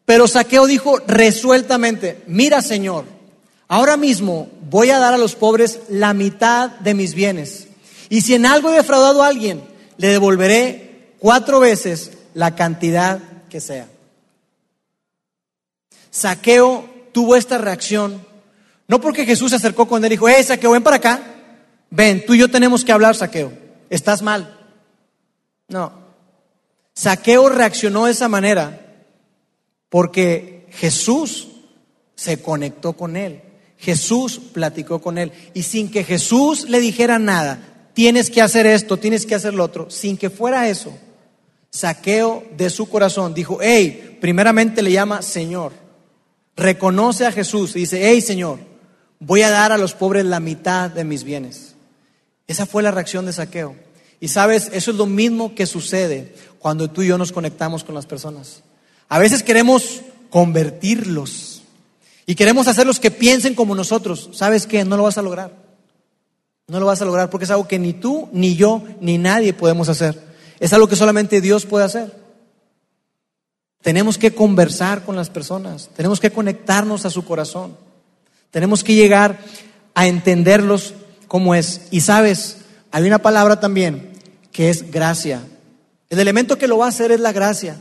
[0.05, 3.05] Pero Saqueo dijo resueltamente, mira Señor,
[3.69, 7.69] ahora mismo voy a dar a los pobres la mitad de mis bienes.
[8.09, 9.63] Y si en algo he defraudado a alguien,
[9.97, 13.89] le devolveré cuatro veces la cantidad que sea.
[16.11, 18.25] Saqueo tuvo esta reacción,
[18.87, 21.34] no porque Jesús se acercó con él y dijo, eh, Saqueo, ven para acá,
[21.91, 23.53] ven, tú y yo tenemos que hablar, Saqueo,
[23.91, 24.59] estás mal.
[25.69, 25.93] No,
[26.95, 28.81] Saqueo reaccionó de esa manera
[29.89, 31.49] porque Jesús
[32.15, 33.43] se conectó con él,
[33.79, 38.97] Jesús platicó con él y sin que Jesús le dijera nada, tienes que hacer esto,
[38.97, 40.97] tienes que hacer lo otro, sin que fuera eso,
[41.75, 45.73] Saqueo de su corazón dijo, hey, primeramente le llama Señor.
[46.55, 48.61] Reconoce a Jesús y dice, hey Señor,
[49.19, 51.74] voy a dar a los pobres la mitad de mis bienes.
[52.47, 53.77] Esa fue la reacción de Saqueo.
[54.21, 57.95] Y sabes, eso es lo mismo que sucede cuando tú y yo nos conectamos con
[57.95, 58.63] las personas.
[59.09, 61.63] A veces queremos convertirlos
[62.27, 64.31] y queremos hacerlos que piensen como nosotros.
[64.33, 64.85] ¿Sabes qué?
[64.85, 65.53] No lo vas a lograr.
[66.67, 69.53] No lo vas a lograr porque es algo que ni tú, ni yo, ni nadie
[69.53, 70.19] podemos hacer.
[70.59, 72.25] Es algo que solamente Dios puede hacer.
[73.83, 77.77] Tenemos que conversar con las personas, tenemos que conectarnos a su corazón,
[78.51, 79.39] tenemos que llegar
[79.93, 80.95] a entenderlos
[81.35, 81.89] como es.
[81.91, 82.59] Y sabes,
[82.93, 84.13] hay una palabra también
[84.53, 85.43] que es gracia.
[86.09, 87.81] El elemento que lo va a hacer es la gracia.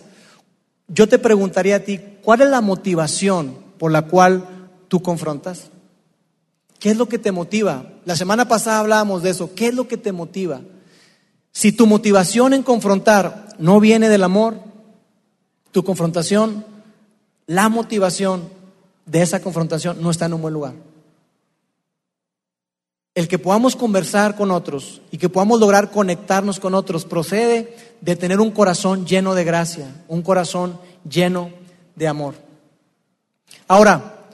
[0.87, 5.65] Yo te preguntaría a ti, ¿cuál es la motivación por la cual tú confrontas?
[6.79, 7.85] ¿Qué es lo que te motiva?
[8.05, 9.53] La semana pasada hablábamos de eso.
[9.53, 10.61] ¿Qué es lo que te motiva?
[11.51, 14.57] Si tu motivación en confrontar no viene del amor,
[15.71, 16.65] tu confrontación,
[17.45, 18.49] la motivación
[19.05, 20.73] de esa confrontación no está en un buen lugar.
[23.15, 28.15] El que podamos conversar con otros y que podamos lograr conectarnos con otros procede de
[28.15, 31.51] tener un corazón lleno de gracia, un corazón lleno
[31.95, 32.33] de amor.
[33.67, 34.25] Ahora,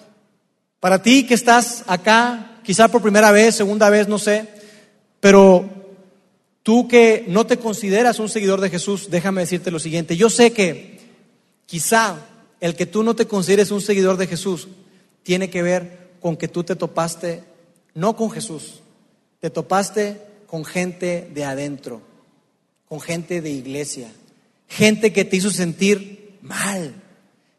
[0.80, 4.48] para ti que estás acá, quizá por primera vez, segunda vez, no sé,
[5.20, 5.66] pero
[6.64, 10.16] tú que no te consideras un seguidor de Jesús, déjame decirte lo siguiente.
[10.16, 11.00] Yo sé que
[11.66, 12.16] quizá
[12.62, 14.70] el que tú no te consideres un seguidor de Jesús
[15.24, 17.44] tiene que ver con que tú te topaste
[18.00, 18.82] no con Jesús,
[19.41, 22.02] te topaste con gente de adentro,
[22.88, 24.10] con gente de iglesia,
[24.68, 26.93] gente que te hizo sentir mal,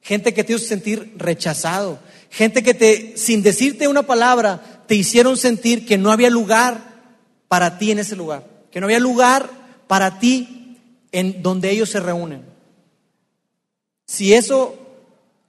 [0.00, 5.36] gente que te hizo sentir rechazado, gente que te, sin decirte una palabra, te hicieron
[5.36, 6.80] sentir que no había lugar
[7.48, 9.50] para ti en ese lugar, que no había lugar
[9.86, 10.78] para ti
[11.12, 12.42] en donde ellos se reúnen.
[14.06, 14.74] Si eso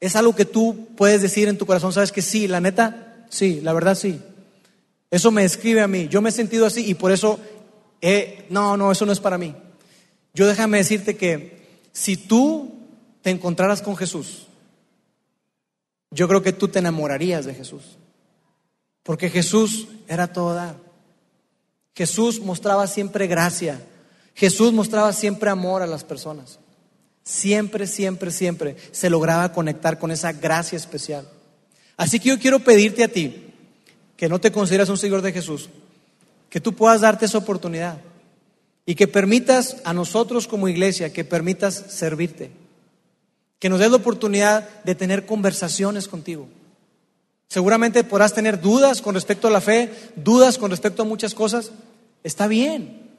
[0.01, 3.61] es algo que tú puedes decir en tu corazón, sabes que sí, la neta, sí,
[3.61, 4.19] la verdad sí.
[5.11, 6.07] Eso me escribe a mí.
[6.07, 7.39] Yo me he sentido así y por eso,
[8.49, 9.53] no, no, eso no es para mí.
[10.33, 12.73] Yo déjame decirte que si tú
[13.21, 14.47] te encontraras con Jesús,
[16.11, 17.97] yo creo que tú te enamorarías de Jesús.
[19.03, 20.77] Porque Jesús era todo dar.
[21.95, 23.81] Jesús mostraba siempre gracia.
[24.33, 26.59] Jesús mostraba siempre amor a las personas.
[27.23, 31.27] Siempre, siempre, siempre se lograba conectar con esa gracia especial.
[31.97, 33.40] Así que yo quiero pedirte a ti,
[34.21, 35.67] que no te consideras un seguidor de Jesús,
[36.47, 37.97] que tú puedas darte esa oportunidad
[38.85, 42.51] y que permitas a nosotros como iglesia, que permitas servirte,
[43.57, 46.47] que nos des la oportunidad de tener conversaciones contigo.
[47.47, 51.71] Seguramente podrás tener dudas con respecto a la fe, dudas con respecto a muchas cosas.
[52.23, 53.09] Está bien.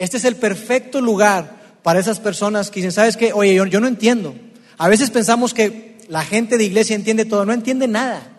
[0.00, 3.32] Este es el perfecto lugar para esas personas que dicen, ¿sabes qué?
[3.32, 4.34] Oye, yo, yo no entiendo.
[4.78, 8.33] A veces pensamos que la gente de iglesia entiende todo, no entiende nada.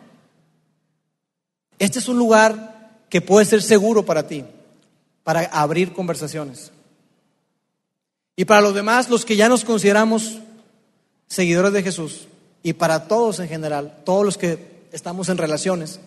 [1.79, 4.43] Este es un lugar que puede ser seguro para ti,
[5.23, 6.71] para abrir conversaciones.
[8.35, 10.39] Y para los demás, los que ya nos consideramos
[11.27, 12.27] seguidores de Jesús,
[12.63, 15.99] y para todos en general, todos los que estamos en relaciones,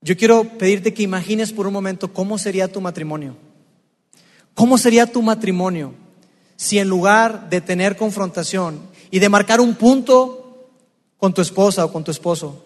[0.00, 3.36] yo quiero pedirte que imagines por un momento cómo sería tu matrimonio.
[4.54, 5.94] ¿Cómo sería tu matrimonio
[6.56, 8.80] si en lugar de tener confrontación
[9.10, 10.68] y de marcar un punto
[11.18, 12.62] con tu esposa o con tu esposo,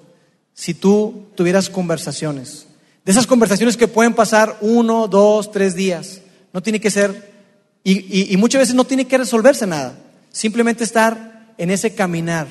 [0.59, 2.67] si tú tuvieras conversaciones.
[3.05, 6.21] De esas conversaciones que pueden pasar uno, dos, tres días.
[6.53, 7.33] No tiene que ser,
[7.85, 9.97] y, muchas veces no tiene que resolverse nada.
[10.33, 12.49] Simplemente estar en ese caminar.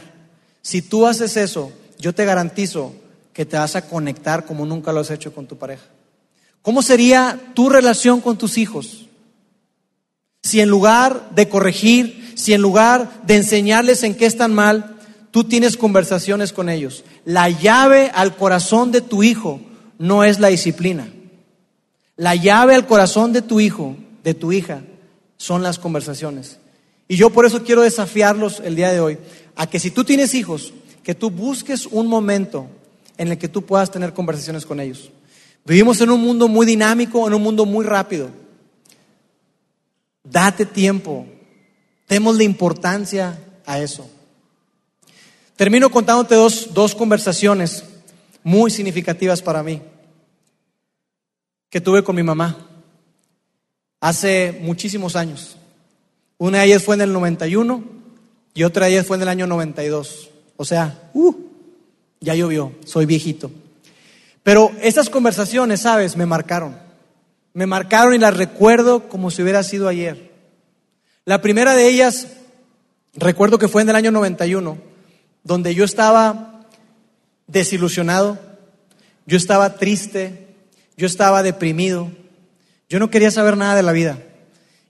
[0.62, 2.96] Si tú haces eso, yo te garantizo
[3.34, 5.84] que te vas a conectar como nunca lo has hecho con tu pareja.
[6.62, 9.08] ¿Cómo sería tu relación con tus hijos?
[10.44, 14.97] Si en lugar de corregir, si en lugar de enseñarles en qué están mal,
[15.32, 17.04] tú tienes conversaciones con ellos.
[17.26, 19.62] La llave al corazón de tu hijo
[19.98, 21.08] no es la disciplina.
[22.16, 24.82] La llave al corazón de tu hijo, de tu hija,
[25.38, 26.60] son las conversaciones.
[27.08, 29.18] Y yo por eso quiero desafiarlos el día de hoy
[29.56, 30.74] a que si tú tienes hijos,
[31.04, 32.68] que tú busques un momento
[33.18, 35.12] en el que tú puedas tener conversaciones con ellos.
[35.66, 38.30] Vivimos en un mundo muy dinámico, en un mundo muy rápido.
[40.24, 41.26] Date tiempo,
[42.08, 44.10] la importancia a eso.
[45.58, 47.84] Termino contándote dos, dos conversaciones
[48.44, 49.82] muy significativas para mí
[51.72, 52.56] que tuve con mi mamá
[54.00, 55.58] hace muchísimos años.
[56.38, 57.84] Una de ellas fue en el 91
[58.54, 60.30] y otra de ellas fue en el año 92.
[60.58, 61.34] O sea, uh,
[62.20, 63.50] ya llovió, soy viejito.
[64.44, 66.78] Pero esas conversaciones, sabes, me marcaron.
[67.54, 70.32] Me marcaron y las recuerdo como si hubiera sido ayer.
[71.26, 72.28] La primera de ellas,
[73.16, 74.87] recuerdo que fue en el año 91
[75.48, 76.66] donde yo estaba
[77.48, 78.38] desilusionado,
[79.26, 80.48] yo estaba triste,
[80.98, 82.12] yo estaba deprimido,
[82.90, 84.20] yo no quería saber nada de la vida.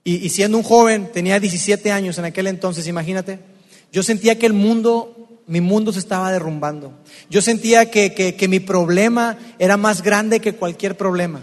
[0.02, 3.40] Y, siendo un joven, tenía 17 años en aquel entonces, imagínate,
[3.92, 6.92] yo sentía que el mundo, mi mundo se estaba derrumbando.
[7.28, 11.42] Yo sentía que, que mi problema era más grande que cualquier problema.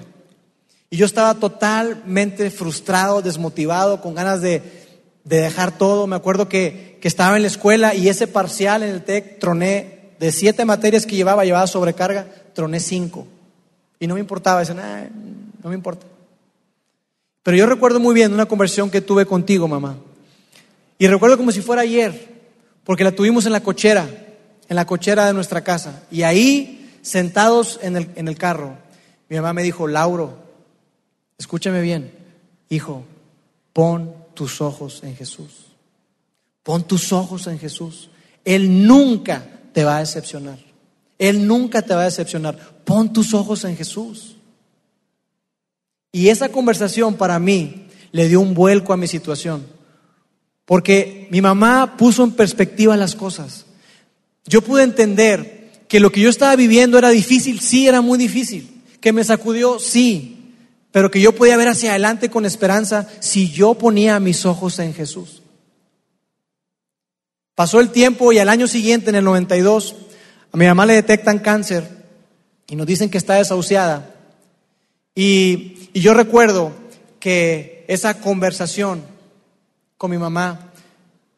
[0.89, 4.63] Y yo estaba totalmente frustrado, desmotivado, con ganas de,
[5.25, 6.07] de dejar todo.
[6.07, 10.31] Me acuerdo que, estaba en la escuela y ese parcial en el TEC troné, de
[10.31, 13.27] siete materias que llevaba, llevaba sobrecarga, troné cinco.
[13.99, 15.11] Y no me importaba, decían,
[15.61, 16.05] no me importa.
[17.43, 19.97] Pero yo recuerdo muy bien una conversión que tuve contigo, mamá.
[20.97, 22.27] Y recuerdo como si fuera ayer,
[22.83, 24.07] porque la tuvimos en la cochera,
[24.67, 26.03] en la cochera de nuestra casa.
[26.09, 28.77] Y ahí, sentados en el, en el carro,
[29.29, 30.39] mi mamá me dijo, Lauro,
[31.37, 32.11] escúchame bien,
[32.69, 33.03] hijo,
[33.73, 35.64] pon tus ojos en Jesús.
[36.65, 38.09] Pon tus ojos en Jesús.
[38.43, 40.57] Él nunca te va a decepcionar.
[41.19, 42.57] Él nunca te va a decepcionar.
[42.83, 44.35] Pon tus ojos en Jesús.
[46.11, 49.63] Y esa conversación para mí le dio un vuelco a mi situación.
[50.65, 53.67] Porque mi mamá puso en perspectiva las cosas.
[54.47, 58.81] Yo pude entender que lo que yo estaba viviendo era difícil, sí, era muy difícil.
[59.01, 60.55] Que me sacudió, sí.
[60.91, 64.95] Pero que yo podía ver hacia adelante con esperanza si yo ponía mis ojos en
[64.95, 65.43] Jesús.
[67.55, 69.95] Pasó el tiempo y al año siguiente, en el 92,
[70.51, 71.89] a mi mamá le detectan cáncer
[72.67, 74.13] y nos dicen que está desahuciada.
[75.15, 76.73] Y, yo recuerdo
[77.21, 79.01] que esa conversación
[79.97, 80.73] con mi mamá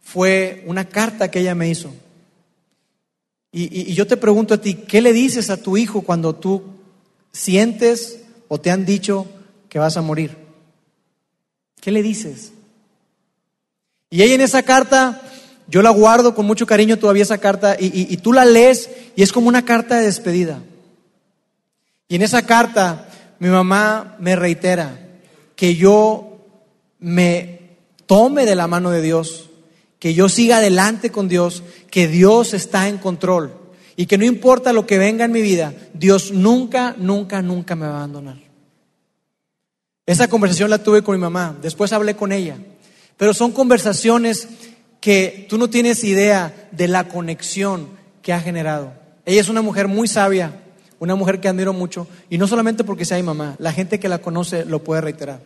[0.01, 1.93] fue una carta que ella me hizo.
[3.51, 6.63] Y, y, yo te pregunto a ti, ¿qué le dices a tu hijo cuando tú
[7.31, 9.27] sientes o te han dicho
[9.69, 10.35] que vas a morir?
[11.79, 12.53] ¿Qué le dices?
[14.09, 15.21] Y ella en esa carta
[15.67, 19.31] yo la guardo con mucho cariño todavía esa carta y, tú la lees y es
[19.31, 20.61] como una carta de despedida.
[22.07, 23.09] Y en esa carta
[23.39, 24.99] mi mamá me reitera
[25.55, 26.37] que yo
[26.99, 27.59] me
[28.05, 29.49] tome de la mano de Dios,
[29.99, 33.53] que yo siga adelante con Dios, que Dios está en control
[33.97, 37.87] y que no importa lo que venga en mi vida, Dios nunca, nunca, nunca me
[37.87, 38.37] va a abandonar.
[40.05, 42.57] Esa conversación la tuve con mi mamá, después hablé con ella,
[43.17, 44.47] pero son conversaciones
[44.99, 47.89] que tú no tienes idea de la conexión
[48.21, 48.93] que ha generado.
[49.25, 50.61] Ella es una mujer muy sabia,
[50.99, 54.09] una mujer que admiro mucho, y no solamente porque sea mi mamá, la gente que
[54.09, 55.41] la conoce lo puede reiterar.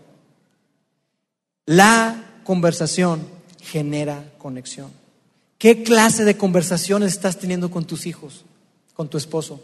[1.65, 3.27] La conversación
[3.61, 4.91] genera conexión.
[5.57, 8.45] ¿Qué clase de conversaciones estás teniendo con tus hijos,
[8.95, 9.61] con tu esposo?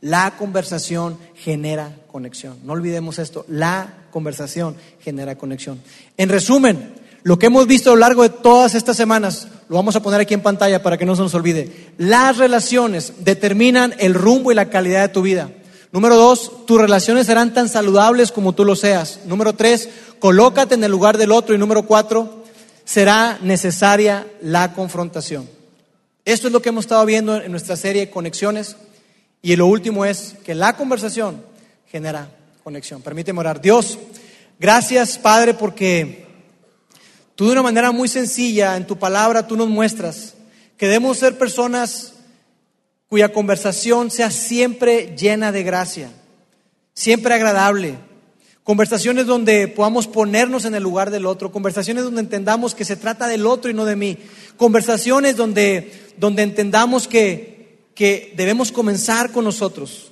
[0.00, 2.58] La conversación genera conexión.
[2.64, 5.80] No olvidemos esto, la conversación genera conexión.
[6.16, 6.94] En resumen,
[7.26, 10.20] lo que hemos visto a lo largo de todas estas semanas, lo vamos a poner
[10.20, 11.90] aquí en pantalla para que no se nos olvide.
[11.98, 15.50] Las relaciones determinan el rumbo y la calidad de tu vida.
[15.90, 19.22] Número dos, tus relaciones serán tan saludables como tú lo seas.
[19.24, 19.88] Número tres,
[20.20, 21.52] colócate en el lugar del otro.
[21.52, 22.44] Y número cuatro,
[22.84, 25.48] será necesaria la confrontación.
[26.24, 28.76] Esto es lo que hemos estado viendo en nuestra serie Conexiones.
[29.42, 31.42] Y lo último es que la conversación
[31.90, 32.30] genera
[32.62, 33.02] conexión.
[33.02, 33.60] Permíteme orar.
[33.60, 33.98] Dios,
[34.60, 36.25] gracias Padre porque
[37.36, 40.34] Tú de una manera muy sencilla en tu palabra tú nos muestras
[40.78, 42.14] que debemos ser personas
[43.08, 46.10] cuya conversación sea siempre llena de gracia,
[46.94, 47.98] siempre agradable.
[48.64, 53.28] Conversaciones donde podamos ponernos en el lugar del otro, conversaciones donde entendamos que se trata
[53.28, 54.16] del otro y no de mí,
[54.56, 60.10] conversaciones donde, donde entendamos que, que debemos comenzar con nosotros.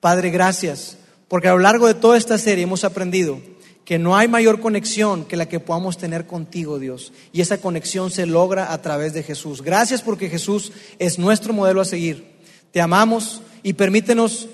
[0.00, 0.98] Padre, gracias,
[1.28, 3.40] porque a lo largo de toda esta serie hemos aprendido
[3.84, 7.12] que no hay mayor conexión que la que podamos tener contigo, Dios.
[7.32, 9.62] Y esa conexión se logra a través de Jesús.
[9.62, 12.34] Gracias porque Jesús es nuestro modelo a seguir.
[12.72, 14.48] Te amamos y permítenos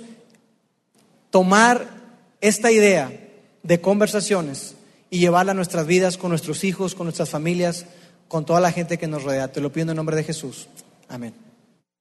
[1.30, 1.88] tomar
[2.40, 3.12] esta idea
[3.62, 4.74] de conversaciones
[5.10, 7.86] y llevarla a nuestras vidas con nuestros hijos, con nuestras familias,
[8.28, 9.52] con toda la gente que nos rodea.
[9.52, 10.68] Te lo pido en nombre de Jesús.
[11.08, 11.49] Amén.